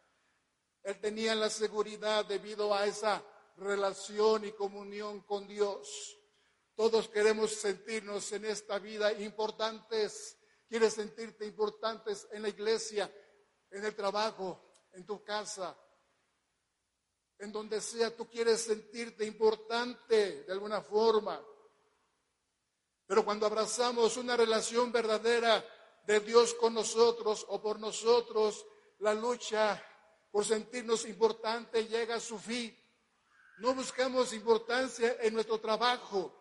[0.83, 3.25] Él tenía la seguridad debido a esa
[3.57, 6.19] relación y comunión con Dios.
[6.75, 10.37] Todos queremos sentirnos en esta vida importantes.
[10.69, 13.11] Quieres sentirte importantes en la iglesia,
[13.71, 15.79] en el trabajo, en tu casa,
[17.39, 18.15] en donde sea.
[18.15, 21.43] Tú quieres sentirte importante de alguna forma.
[23.07, 25.65] Pero cuando abrazamos una relación verdadera
[26.07, 28.67] de Dios con nosotros o por nosotros,
[28.99, 29.83] la lucha
[30.31, 32.77] por sentirnos importante llega a su fin.
[33.59, 36.33] No buscamos importancia en nuestro trabajo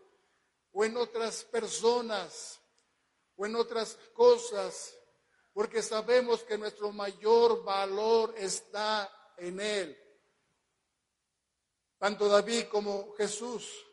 [0.72, 2.59] o en otras personas
[3.38, 4.97] o en otras cosas,
[5.53, 9.97] porque sabemos que nuestro mayor valor está en Él.
[11.97, 13.86] Tanto David como Jesús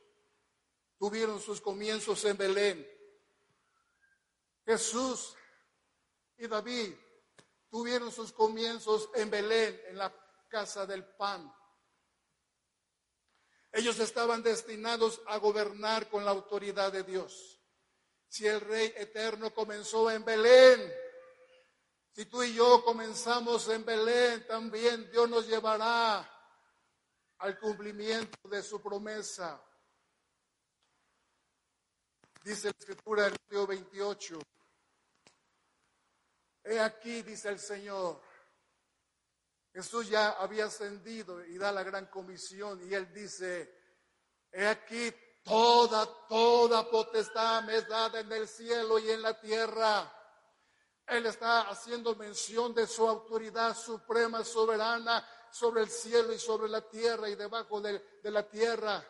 [0.98, 2.88] tuvieron sus comienzos en Belén.
[4.64, 5.36] Jesús
[6.38, 6.94] y David
[7.70, 10.12] tuvieron sus comienzos en Belén, en la
[10.48, 11.52] casa del pan.
[13.72, 17.58] Ellos estaban destinados a gobernar con la autoridad de Dios.
[18.28, 20.92] Si el Rey eterno comenzó en Belén,
[22.12, 26.28] si tú y yo comenzamos en Belén, también Dios nos llevará
[27.38, 29.60] al cumplimiento de su promesa.
[32.44, 34.38] Dice la escritura Mateo 28.
[36.64, 38.20] He aquí, dice el Señor.
[39.72, 43.74] Jesús ya había ascendido y da la gran comisión y él dice,
[44.50, 45.12] he aquí
[45.42, 50.12] toda, toda potestad me es dada en el cielo y en la tierra.
[51.06, 56.80] Él está haciendo mención de su autoridad suprema, soberana sobre el cielo y sobre la
[56.88, 59.04] tierra y debajo de, la tierra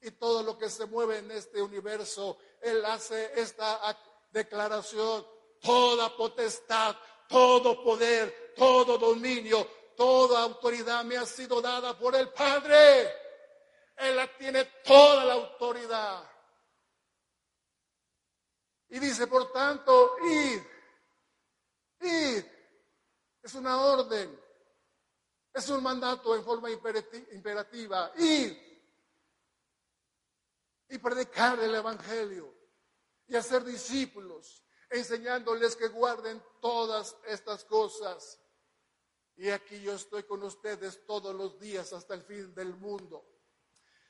[0.00, 2.38] y todo lo que se mueve en este universo.
[2.60, 3.96] Él hace esta
[4.30, 5.26] declaración,
[5.60, 6.96] toda potestad,
[7.28, 9.66] todo poder, todo dominio,
[9.98, 13.12] toda autoridad me ha sido dada por el Padre.
[13.96, 16.22] Él tiene toda la autoridad.
[18.90, 20.62] Y dice, por tanto, id,
[22.00, 22.44] id.
[23.42, 24.40] Es una orden,
[25.52, 28.12] es un mandato en forma imperativa.
[28.16, 28.56] Id
[30.90, 32.54] y predicar el Evangelio
[33.26, 38.38] y hacer discípulos, enseñándoles que guarden todas estas cosas.
[39.38, 43.24] Y aquí yo estoy con ustedes todos los días hasta el fin del mundo.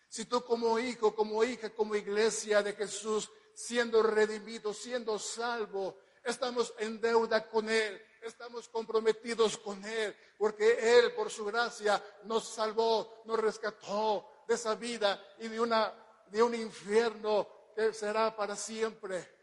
[0.09, 6.73] Si tú como hijo, como hija, como iglesia de Jesús, siendo redimido, siendo salvo, estamos
[6.79, 13.23] en deuda con Él, estamos comprometidos con Él, porque Él por su gracia nos salvó,
[13.27, 15.93] nos rescató de esa vida y de una
[16.31, 19.37] de un infierno que será para siempre.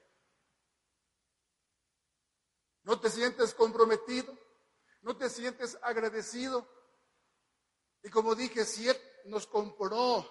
[2.83, 4.44] ¿No te sientes comprometido?
[5.05, 6.67] ¿No te sientes agradecido?
[8.01, 10.27] Y como dije, si Él nos compró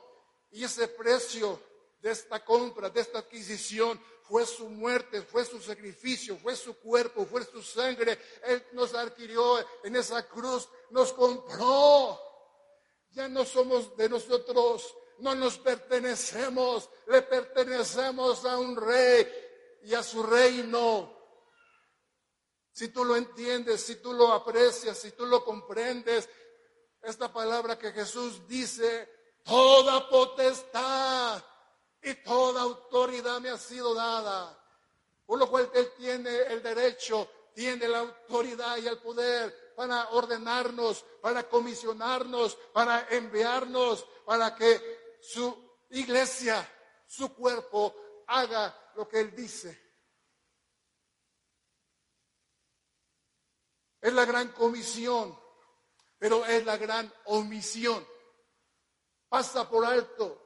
[0.51, 1.61] y ese precio
[2.03, 7.25] de esta compra, de esta adquisición, fue su muerte, fue su sacrificio, fue su cuerpo,
[7.25, 8.19] fue su sangre.
[8.43, 12.19] Él nos adquirió en esa cruz, nos compró.
[13.13, 19.25] Ya no somos de nosotros, no nos pertenecemos, le pertenecemos a un rey
[19.85, 21.15] y a su reino.
[22.75, 26.29] Si tú lo entiendes, si tú lo aprecias, si tú lo comprendes,
[27.01, 29.09] esta palabra que Jesús dice,
[29.45, 31.41] toda potestad
[32.03, 34.59] y toda autoridad me ha sido dada.
[35.25, 41.05] Por lo cual Él tiene el derecho, tiene la autoridad y el poder para ordenarnos,
[41.23, 45.57] para comisionarnos, para enviarnos, para que su
[45.91, 46.69] iglesia,
[47.07, 47.95] su cuerpo,
[48.27, 49.84] haga lo que Él dice.
[54.05, 55.35] Es la gran comisión,
[56.19, 58.07] pero es la gran omisión.
[59.31, 60.43] Pasa por alto,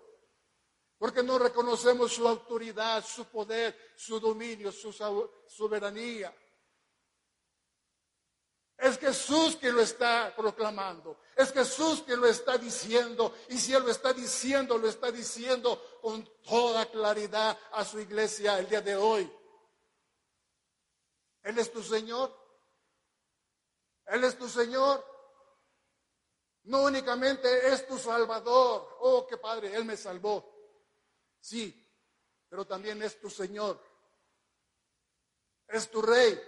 [0.97, 6.33] porque no reconocemos su autoridad, su poder, su dominio, su soberanía.
[8.77, 11.19] Es Jesús quien lo está proclamando.
[11.35, 13.35] Es Jesús quien lo está diciendo.
[13.49, 18.57] Y si Él lo está diciendo, lo está diciendo con toda claridad a su iglesia
[18.61, 19.29] el día de hoy.
[21.43, 22.38] Él es tu Señor.
[24.09, 25.05] Él es tu Señor.
[26.65, 28.97] No únicamente es tu Salvador.
[29.01, 30.55] Oh, qué Padre, Él me salvó.
[31.41, 31.87] Sí,
[32.49, 33.83] pero también es tu Señor.
[35.67, 36.41] Es tu Rey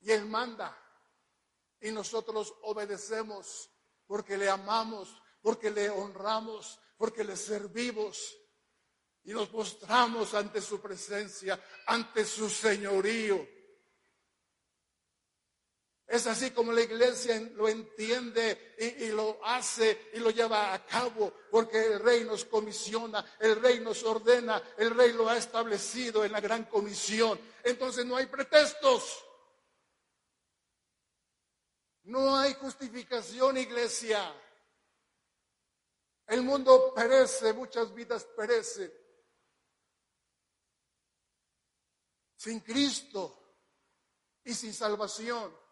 [0.00, 0.76] y Él manda.
[1.80, 3.70] Y nosotros obedecemos
[4.06, 8.36] porque le amamos, porque le honramos, porque le servimos.
[9.24, 13.57] y nos postramos ante su presencia, ante su señorío.
[16.08, 21.34] Es así como la iglesia lo entiende y, lo hace y lo lleva a cabo,
[21.50, 26.32] porque el rey nos comisiona, el rey nos ordena, el rey lo ha establecido en
[26.32, 27.38] la gran comisión.
[27.62, 29.22] Entonces no hay pretextos.
[32.04, 34.34] No hay justificación, iglesia.
[36.26, 38.90] El mundo perece, muchas vidas perecen.
[42.34, 43.58] Sin Cristo
[44.42, 45.67] y sin salvación.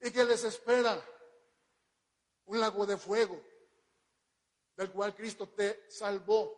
[0.00, 1.04] ¿Y que les espera?
[2.46, 3.40] Un lago de fuego,
[4.76, 6.56] del cual Cristo te salvó,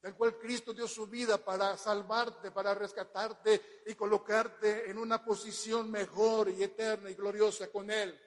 [0.00, 5.90] del cual Cristo dio su vida para salvarte, para rescatarte y colocarte en una posición
[5.90, 8.18] mejor y eterna y gloriosa con Él.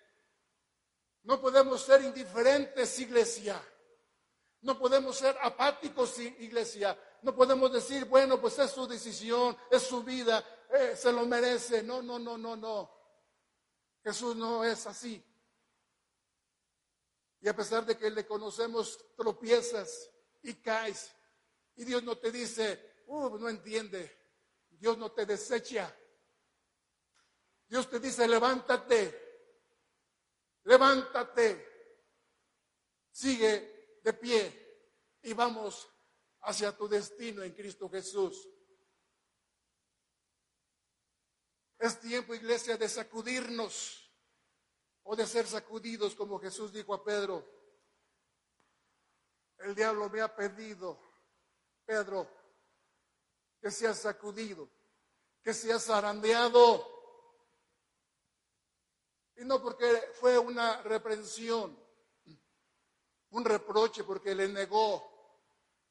[1.24, 3.62] No podemos ser indiferentes, iglesia.
[4.62, 6.98] No podemos ser apáticos, iglesia.
[7.24, 11.82] No podemos decir, bueno, pues es su decisión, es su vida, eh, se lo merece.
[11.82, 13.03] No, no, no, no, no.
[14.04, 15.24] Jesús no es así.
[17.41, 20.10] Y a pesar de que le conocemos, tropiezas
[20.41, 21.14] y caes.
[21.76, 24.20] Y Dios no te dice, uh, no entiende.
[24.70, 25.93] Dios no te desecha.
[27.68, 29.20] Dios te dice, levántate.
[30.64, 31.68] Levántate.
[33.12, 34.64] Sigue de pie
[35.22, 35.88] y vamos
[36.41, 38.47] hacia tu destino en Cristo Jesús.
[41.84, 44.10] Es tiempo, iglesia, de sacudirnos
[45.04, 47.46] o de ser sacudidos, como Jesús dijo a Pedro.
[49.58, 50.98] El diablo me ha pedido,
[51.86, 52.26] Pedro,
[53.60, 54.70] que seas sacudido,
[55.44, 56.90] que seas zarandeado.
[59.36, 61.78] Y no porque fue una reprensión,
[63.32, 65.04] un reproche porque le negó,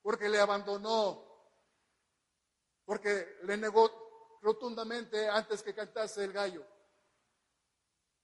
[0.01, 1.23] porque le abandonó,
[2.87, 4.02] porque le negó
[4.43, 6.67] rotundamente antes que cantase el gallo.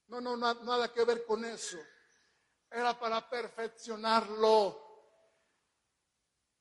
[0.08, 1.78] No, no, nada que ver con eso.
[2.70, 4.86] Era para perfeccionarlo.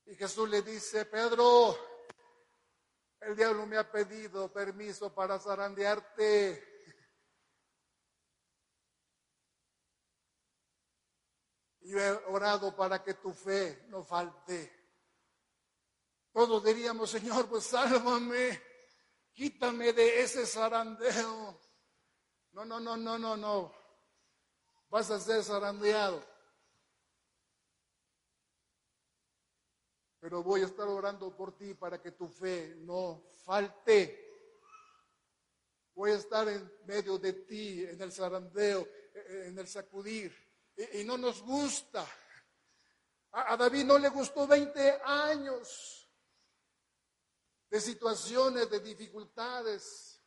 [0.06, 1.78] Y Jesús le dice, Pedro,
[3.20, 6.76] el diablo me ha pedido permiso para zarandearte.
[11.82, 14.74] Yo he orado para que tu fe no falte.
[16.34, 18.67] Todos diríamos, Señor, pues sálvame.
[19.38, 21.62] Quítame de ese zarandeo.
[22.54, 23.72] No, no, no, no, no, no.
[24.90, 26.26] Vas a ser zarandeado.
[30.20, 34.26] Pero voy a estar orando por ti para que tu fe no falte.
[35.94, 40.36] Voy a estar en medio de ti, en el zarandeo, en el sacudir.
[40.94, 42.04] Y, no nos gusta.
[43.34, 46.07] A, David no le gustó 20 años
[47.70, 50.22] de situaciones, de dificultades.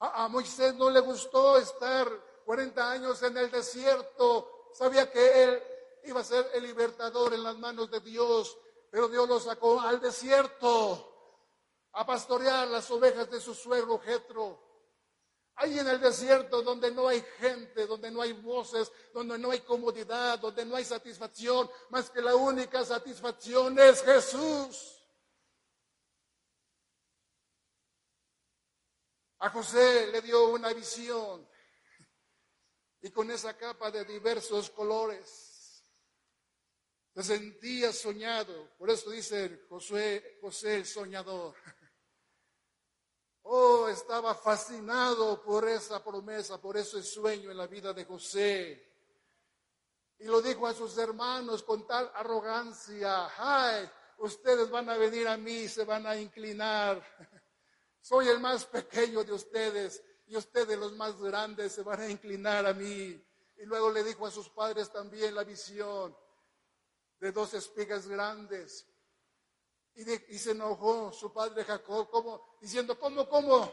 [0.00, 2.08] A, Moisés no le gustó estar
[2.44, 4.70] 40 años en el desierto.
[4.74, 5.62] Sabía que él
[6.04, 8.56] iba a ser el libertador en las manos de Dios,
[8.90, 11.10] pero Dios lo sacó al desierto
[11.92, 14.60] a pastorear las ovejas de su suegro Jetro.
[15.56, 19.60] Ahí en el desierto donde no hay gente, donde no hay voces, donde no hay
[19.60, 25.03] comodidad, donde no hay satisfacción, más que la única satisfacción es Jesús.
[29.38, 31.46] A José le dio una visión
[33.02, 35.54] y con esa capa de diversos colores
[37.14, 38.70] se sentía soñado.
[38.76, 41.54] Por eso dice José, José el soñador.
[43.46, 48.90] Oh, estaba fascinado por esa promesa, por ese sueño en la vida de José.
[50.18, 53.86] Y lo dijo a sus hermanos con tal arrogancia, ay,
[54.16, 57.04] ustedes van a venir a mí, se van a inclinar
[58.04, 62.66] soy el más pequeño de ustedes y ustedes los más grandes se van a inclinar
[62.66, 63.18] a mí.
[63.56, 66.14] Y luego le dijo a sus padres también la visión
[67.18, 68.86] de dos espigas grandes.
[69.94, 70.04] Y,
[70.38, 73.72] se enojó su padre Jacob, como, diciendo, ¿cómo, cómo?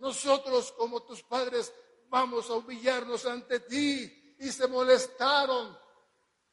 [0.00, 1.72] Nosotros como tus padres
[2.08, 4.34] vamos a humillarnos ante ti.
[4.40, 5.78] Y se molestaron.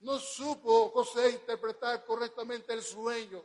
[0.02, 3.44] No supo José interpretar correctamente el sueño.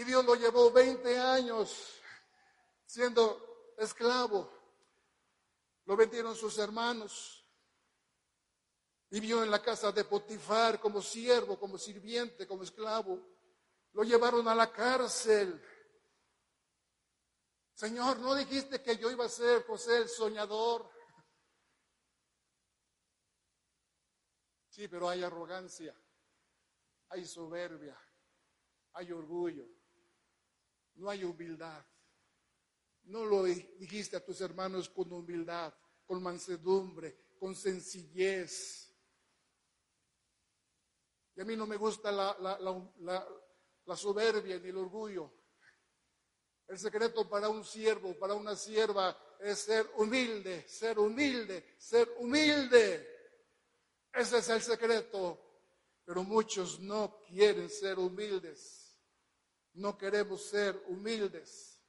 [0.00, 2.00] Y Dios lo llevó 20 años
[2.86, 4.50] siendo esclavo.
[5.84, 7.46] Lo vendieron sus hermanos.
[9.10, 13.20] Vivió en la casa de Potifar como siervo, como sirviente, como esclavo.
[13.92, 15.62] Lo llevaron a la cárcel.
[17.74, 20.90] Señor, ¿no dijiste que yo iba a ser José el soñador?
[24.70, 25.94] Sí, pero hay arrogancia.
[27.10, 28.00] hay soberbia,
[28.94, 29.79] hay orgullo,
[31.00, 31.84] no hay humildad.
[33.04, 35.72] No lo dijiste a tus hermanos con humildad,
[36.04, 38.94] con mansedumbre, con sencillez.
[41.34, 42.36] Y a mí no me gusta la,
[43.86, 45.32] la soberbia ni el orgullo.
[46.68, 53.08] El secreto para un siervo, para una sierva, es ser humilde, ser humilde, ser humilde.
[54.12, 55.46] Ese es el secreto.
[56.04, 58.79] Pero muchos no quieren ser humildes.
[59.74, 61.80] No queremos ser humildes.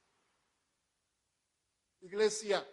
[2.00, 2.66] Iglesia,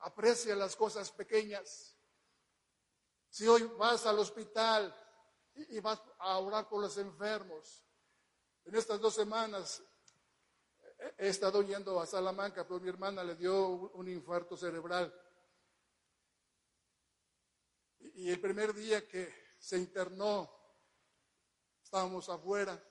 [0.00, 1.96] aprecia las cosas pequeñas.
[3.28, 4.94] Si hoy vas al hospital
[5.54, 7.84] y vas a orar por los enfermos,
[8.64, 9.82] en estas dos semanas
[11.16, 15.14] he estado yendo a Salamanca, pero mi hermana le dio un infarto cerebral.
[17.98, 20.50] Y el primer día que se internó,
[21.82, 22.82] estábamos afuera,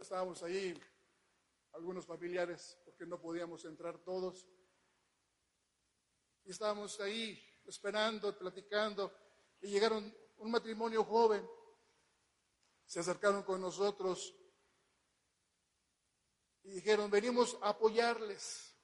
[0.00, 0.78] estábamos ahí,
[1.72, 4.46] algunos familiares, porque no podíamos entrar todos.
[6.44, 9.12] Y estábamos ahí esperando, platicando,
[9.60, 11.48] y llegaron un matrimonio joven,
[12.84, 14.34] se acercaron con nosotros
[16.64, 18.74] y dijeron, venimos a apoyarles,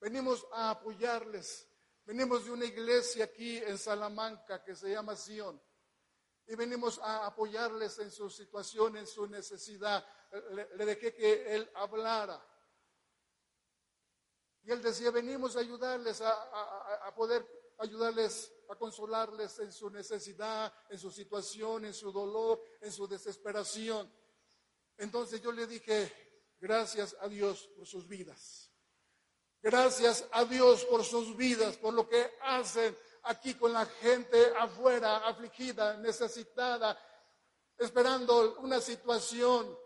[0.00, 1.68] venimos a apoyarles.
[2.06, 5.58] Venimos de una iglesia aquí en Salamanca que se llama Sion
[6.46, 10.04] y venimos a apoyarles en su situación, en su necesidad.
[10.50, 12.44] Le, dejé que él hablara.
[14.62, 16.32] Y él decía, venimos a ayudarles, a,
[17.06, 17.46] a poder
[17.78, 24.10] ayudarles, a consolarles en su necesidad, en su situación, en su dolor, en su desesperación.
[24.96, 26.24] Entonces yo le dije,
[26.64, 28.70] Gracias a Dios por sus vidas.
[29.60, 35.26] Gracias a Dios por sus vidas, por lo que hacen aquí con la gente afuera,
[35.26, 36.98] afligida, necesitada,
[37.78, 39.78] esperando una situación,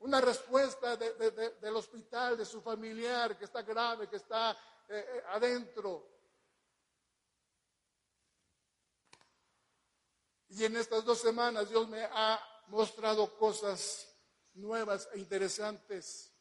[0.00, 4.52] una respuesta del hospital, de su familiar que está grave, que está
[4.88, 6.08] eh, eh, adentro.
[10.48, 14.08] Y en estas dos semanas Dios me ha mostrado cosas
[14.54, 16.32] nuevas e interesantes.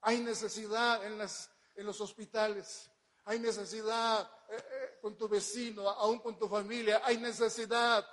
[0.00, 2.90] Hay necesidad en, las, en los hospitales,
[3.24, 8.06] hay necesidad eh, eh, con tu vecino, aún con tu familia, hay necesidad.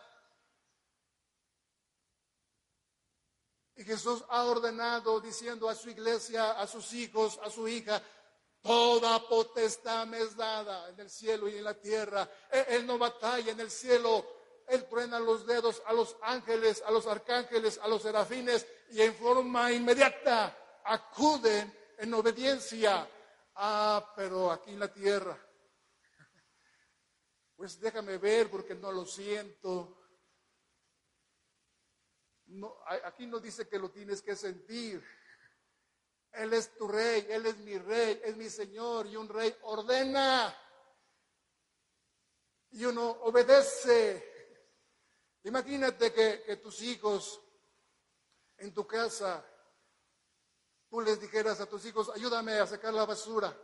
[3.75, 8.01] Y Jesús ha ordenado diciendo a su iglesia, a sus hijos, a su hija,
[8.61, 12.29] Toda potestad me es dada en el cielo y en la tierra.
[12.67, 14.23] Él no batalla en el cielo
[14.71, 19.13] él truena los dedos a los ángeles, a los arcángeles, a los serafines y en
[19.15, 23.05] forma inmediata acuden en obediencia.
[23.55, 25.37] Ah, pero aquí en la tierra,
[27.55, 29.97] pues déjame ver porque no lo siento.
[32.45, 32.75] No,
[33.05, 35.03] aquí no dice que lo tienes que sentir.
[36.33, 40.55] Él es tu rey, Él es mi rey, es mi Señor y un rey ordena.
[42.71, 44.31] Y uno obedece.
[45.43, 47.41] Imagínate que, tus hijos
[48.57, 49.43] en tu casa,
[50.91, 53.57] tú les dijeras a tus hijos, ayúdame a sacar la basura,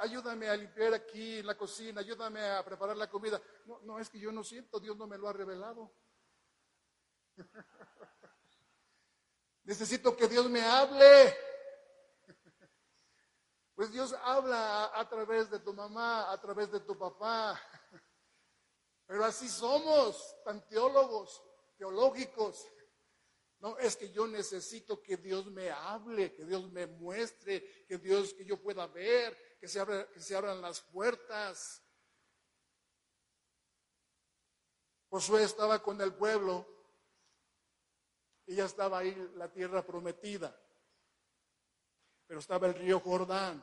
[0.00, 3.40] ayúdame a limpiar aquí en la cocina, ayúdame a preparar la comida.
[3.64, 5.94] No, no, es que yo no siento, Dios no me lo ha revelado.
[9.62, 11.36] Necesito que Dios me hable.
[13.76, 17.58] Pues Dios habla a través de tu mamá, a través de tu papá,
[19.06, 21.40] pero así somos, tan teólogos,
[21.78, 22.66] teológicos.
[23.60, 28.32] No, es que yo necesito que Dios me hable, que Dios me muestre, que Dios,
[28.32, 29.84] que yo pueda ver, que se,
[30.14, 31.82] que se abran las puertas.
[35.10, 36.66] Josué estaba con el pueblo
[38.46, 40.58] y ya estaba ahí la tierra prometida,
[42.26, 43.62] pero estaba el río Jordán.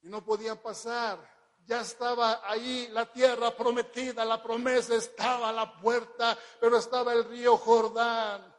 [0.00, 1.31] Y no podían pasar
[1.66, 7.24] ya estaba ahí la tierra prometida, la promesa estaba a la puerta, pero estaba el
[7.24, 8.52] río Jordán.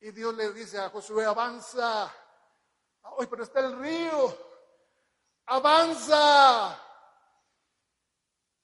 [0.00, 2.12] Y Dios le dice a Josué, avanza.
[3.02, 4.36] Hoy, pero está el río.
[5.46, 6.80] Avanza.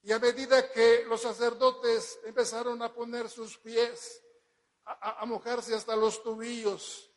[0.03, 4.23] Y a medida que los sacerdotes empezaron a poner sus pies,
[4.85, 7.11] a, a mojarse hasta los tobillos,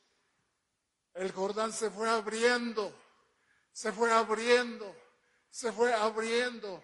[1.14, 2.94] el Jordán se fue abriendo
[3.80, 4.94] se fue abriendo,
[5.50, 6.84] se fue abriendo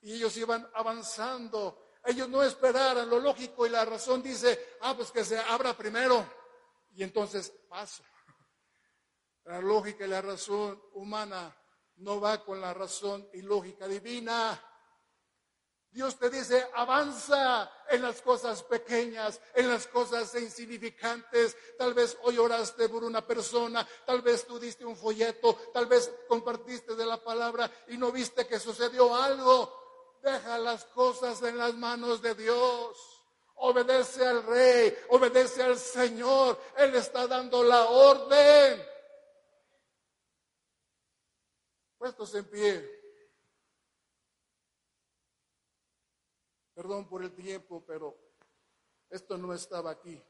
[0.00, 1.84] y ellos iban avanzando.
[2.04, 6.24] Ellos no esperaran, lo lógico y la razón dice, ah, pues que se abra primero
[6.94, 8.04] y entonces paso.
[9.46, 11.52] La lógica y la razón humana
[11.96, 14.62] no va con la razón y lógica divina.
[15.90, 21.56] Dios te dice, avanza en las cosas pequeñas, en las cosas insignificantes.
[21.78, 26.12] Tal vez hoy oraste por una persona, tal vez tú diste un folleto, tal vez
[26.28, 30.18] compartiste de la palabra y no viste que sucedió algo.
[30.22, 33.24] Deja las cosas en las manos de Dios.
[33.60, 36.60] Obedece al rey, obedece al Señor.
[36.76, 38.86] Él está dando la orden.
[41.96, 42.97] Puestos en pie.
[46.78, 48.16] Perdón por el tiempo, pero
[49.10, 50.22] esto no estaba aquí.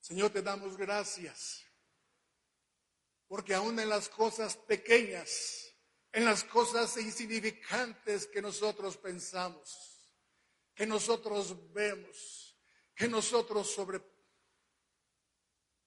[0.00, 1.64] Señor, te damos gracias,
[3.26, 5.74] porque aún en las cosas pequeñas,
[6.12, 9.95] en las cosas insignificantes que nosotros pensamos,
[10.76, 12.54] que nosotros vemos,
[12.94, 13.74] que nosotros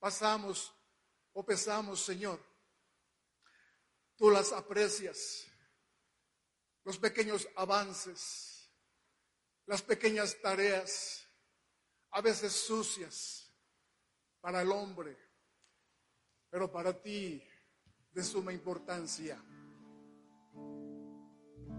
[0.00, 0.74] sobrepasamos
[1.32, 2.44] o pesamos, Señor.
[4.16, 5.46] Tú las aprecias,
[6.82, 8.68] los pequeños avances,
[9.66, 11.24] las pequeñas tareas,
[12.10, 13.48] a veces sucias
[14.40, 15.16] para el hombre,
[16.50, 17.48] pero para ti
[18.10, 19.40] de suma importancia.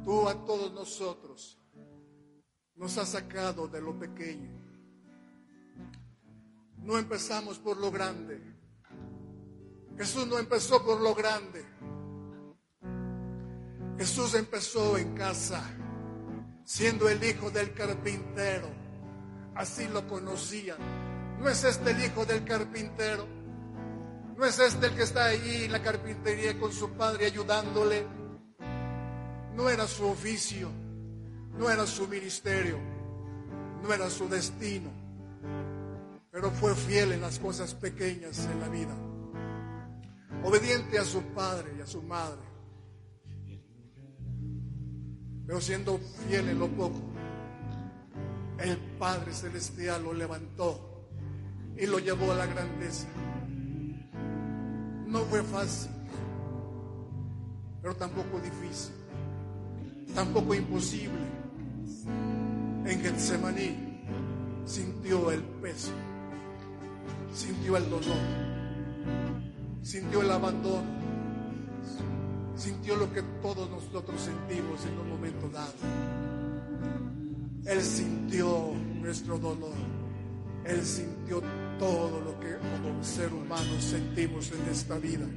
[0.05, 1.60] Tú a todos nosotros
[2.81, 4.49] nos ha sacado de lo pequeño.
[6.79, 8.41] No empezamos por lo grande.
[9.95, 11.63] Jesús no empezó por lo grande.
[13.99, 15.63] Jesús empezó en casa,
[16.65, 18.67] siendo el hijo del carpintero.
[19.53, 20.79] Así lo conocían.
[21.39, 23.27] ¿No es este el hijo del carpintero?
[24.35, 28.07] ¿No es este el que está allí en la carpintería con su padre ayudándole?
[29.55, 30.80] No era su oficio
[31.57, 32.77] no era su ministerio,
[33.83, 34.89] no era su destino,
[36.31, 38.95] pero fue fiel en las cosas pequeñas en la vida,
[40.43, 42.41] obediente a su padre y a su madre,
[45.45, 47.01] pero siendo fiel en lo poco,
[48.57, 51.09] el Padre Celestial lo levantó
[51.75, 53.07] y lo llevó a la grandeza.
[55.07, 55.91] No fue fácil,
[57.81, 58.93] pero tampoco difícil,
[60.13, 61.40] tampoco imposible
[62.85, 63.91] en Getsemaní
[64.65, 65.91] sintió el peso,
[67.33, 68.17] sintió el dolor,
[69.81, 70.83] sintió el abandono,
[72.55, 75.73] sintió lo que todos nosotros sentimos en un momento dado.
[77.65, 79.75] Él sintió nuestro dolor,
[80.65, 81.41] Él sintió
[81.77, 85.27] todo lo que como ser humano sentimos en esta vida.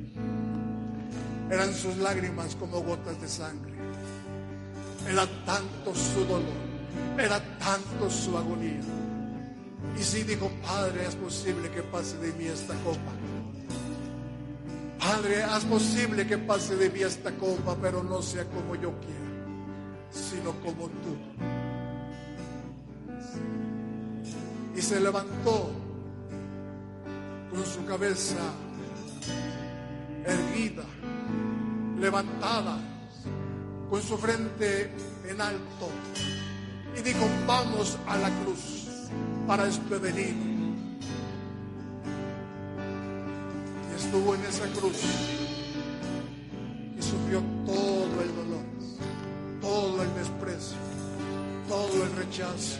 [1.50, 3.73] Eran sus lágrimas como gotas de sangre.
[5.08, 6.64] Era tanto su dolor
[7.18, 8.80] era tanto su agonía.
[9.98, 13.12] Y si dijo, Padre, es posible que pase de mí esta copa.
[14.98, 20.10] Padre, haz posible que pase de mí esta copa, pero no sea como yo quiero,
[20.10, 21.16] sino como tú.
[24.76, 25.70] Y se levantó
[27.50, 28.40] con su cabeza
[30.24, 30.84] erguida,
[32.00, 32.78] levantada,
[33.90, 34.90] con su frente
[35.28, 35.88] en alto
[36.96, 38.84] y dijo, vamos a la cruz
[39.46, 40.34] para desprevenir.
[43.90, 45.02] Y estuvo en esa cruz
[46.98, 48.64] y sufrió todo el dolor,
[49.60, 50.76] todo el desprecio,
[51.68, 52.78] todo el rechazo,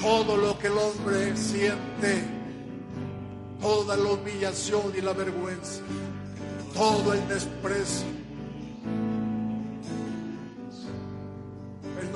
[0.00, 2.24] todo lo que el hombre siente,
[3.60, 5.80] toda la humillación y la vergüenza,
[6.74, 8.19] todo el desprecio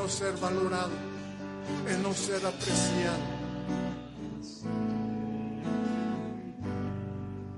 [0.08, 0.90] ser valorado,
[1.88, 3.24] el no ser apreciado.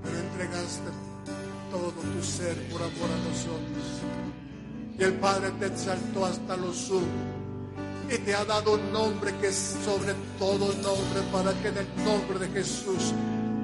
[0.03, 0.89] Pero entregaste
[1.71, 3.85] todo tu ser por amor a nosotros.
[4.97, 7.05] Y el Padre te exaltó hasta lo sumo
[8.09, 11.87] y te ha dado un nombre que es sobre todo nombre para que en el
[12.05, 13.13] nombre de Jesús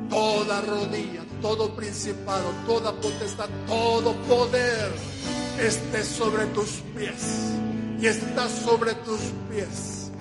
[0.10, 4.91] toda rodilla, todo principado, toda potestad, todo poder
[5.60, 10.11] esté sobre tus pies y está sobre tus pies.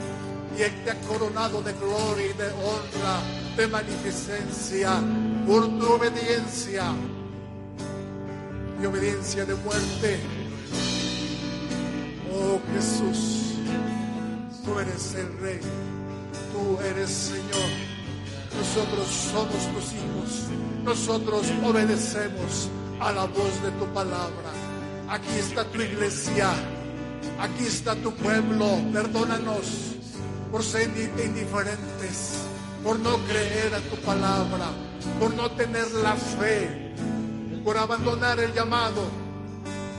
[0.57, 3.21] Y Él te ha coronado de gloria y de honra,
[3.57, 5.01] de magnificencia,
[5.47, 6.93] por tu obediencia
[8.81, 10.21] y obediencia de muerte.
[12.35, 13.55] Oh Jesús,
[14.65, 15.61] tú eres el Rey,
[16.53, 17.71] tú eres Señor.
[18.57, 20.49] Nosotros somos tus hijos,
[20.85, 22.69] nosotros obedecemos
[23.01, 24.53] a la voz de tu palabra.
[25.09, 26.53] Aquí está tu iglesia.
[27.41, 28.67] Aquí está tu pueblo.
[28.93, 29.93] Perdónanos
[30.51, 32.45] por ser indiferentes,
[32.85, 34.67] por no creer a tu palabra,
[35.19, 36.95] por no tener la fe,
[37.65, 39.03] por abandonar el llamado,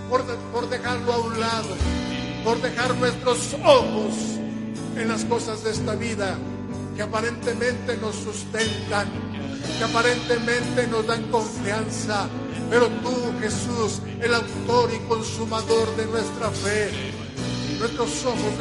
[0.10, 1.76] por, por dejarlo a un lado,
[2.44, 4.14] por dejar nuestros ojos
[4.96, 6.38] en las cosas de esta vida
[6.96, 9.08] que aparentemente nos sustentan,
[9.78, 12.28] que aparentemente nos dan confianza.
[12.74, 16.90] Pero tú, Jesús, el autor y consumador de nuestra fe,
[17.78, 18.58] nuestros ojos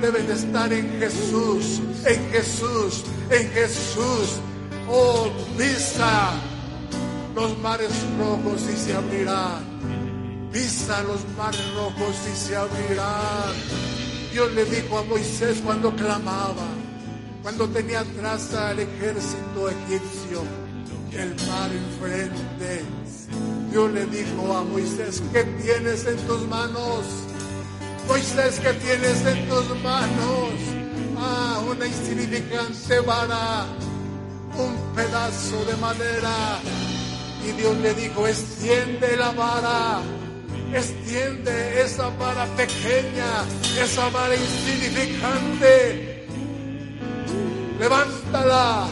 [0.00, 4.38] deben estar en Jesús, en Jesús, en Jesús.
[4.88, 5.26] Oh,
[5.56, 6.34] pisa
[7.34, 10.50] los mares rojos y se abrirán.
[10.52, 13.54] Pisa los mares rojos y se abrirán.
[14.32, 16.68] Dios le dijo a Moisés cuando clamaba,
[17.42, 20.44] cuando tenía atrás al ejército egipcio,
[21.12, 22.84] el mar enfrente.
[23.70, 27.04] Dios le dijo a Moisés, ¿qué tienes en tus manos?
[28.06, 30.50] Moisés, ¿qué tienes en tus manos?
[31.18, 33.66] Ah, una insignificante vara,
[34.56, 36.60] un pedazo de madera.
[37.46, 40.00] Y Dios le dijo, extiende la vara,
[40.72, 43.44] extiende esa vara pequeña,
[43.82, 46.18] esa vara insignificante
[47.78, 48.88] levántala,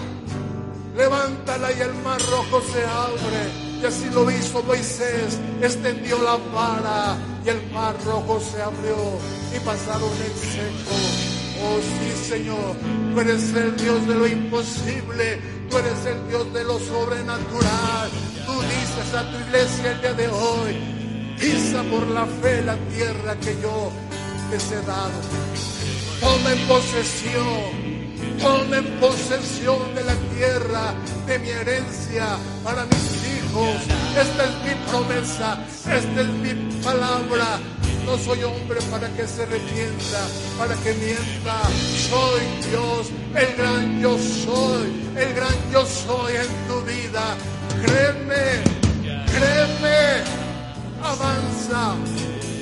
[0.96, 3.66] levántala y el mar rojo se abre.
[3.80, 8.96] Y así lo hizo Moisés, extendió la vara y el mar rojo se abrió
[9.54, 10.96] y pasaron en seco.
[11.62, 12.76] Oh sí, Señor,
[13.12, 15.40] tú eres el Dios de lo imposible,
[15.70, 18.10] tú eres el Dios de lo sobrenatural.
[18.46, 23.36] Tú dices a tu iglesia el día de hoy, pisa por la fe la tierra
[23.36, 23.90] que yo
[24.50, 25.20] les he dado.
[26.20, 27.95] Toma en posesión
[28.40, 30.94] Tome posesión de la tierra,
[31.26, 33.76] de mi herencia para mis hijos.
[34.16, 37.58] Esta es mi promesa, esta es mi palabra.
[38.04, 40.20] No soy hombre para que se arrepienta,
[40.58, 41.62] para que mienta.
[42.08, 47.36] Soy Dios, el gran yo soy, el gran yo soy en tu vida.
[47.84, 48.62] Créeme,
[49.26, 50.22] créeme,
[51.02, 51.94] avanza,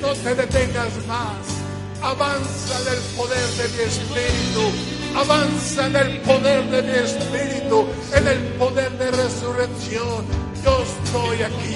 [0.01, 1.55] no te detengas más.
[2.01, 8.39] Avanza del poder de mi espíritu Avanza en el poder de mi espíritu, en el
[8.59, 10.25] poder de resurrección.
[10.61, 11.75] Yo estoy aquí.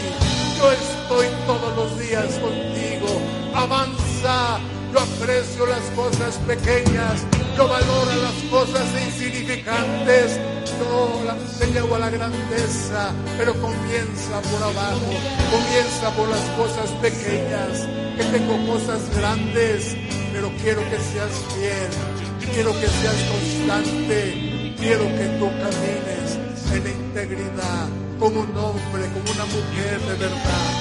[0.58, 3.08] Yo estoy todos los días contigo.
[3.56, 4.60] Avanza.
[4.92, 7.24] Yo aprecio las cosas pequeñas.
[7.56, 10.38] Yo valoro las cosas insignificantes.
[10.78, 11.22] Yo
[11.60, 13.14] te llevo a la grandeza.
[13.38, 15.12] Pero comienza por abajo.
[15.50, 17.88] Comienza por las cosas pequeñas.
[18.18, 19.96] Que tengo cosas grandes.
[20.34, 24.76] Pero quiero que seas fiel Quiero que seas constante.
[24.80, 26.40] Quiero que tú camines
[26.74, 27.88] en integridad
[28.20, 30.72] como un hombre, como una mujer de verdad.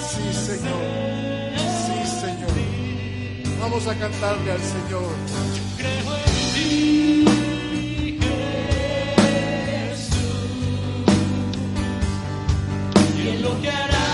[0.00, 0.82] Sí, Señor.
[1.84, 2.54] Sí, Señor.
[3.60, 5.14] Vamos a cantarle al Señor.
[5.76, 6.24] creo en
[6.54, 7.24] ti.
[9.66, 10.44] Jesús,
[13.16, 14.13] y lo que hará.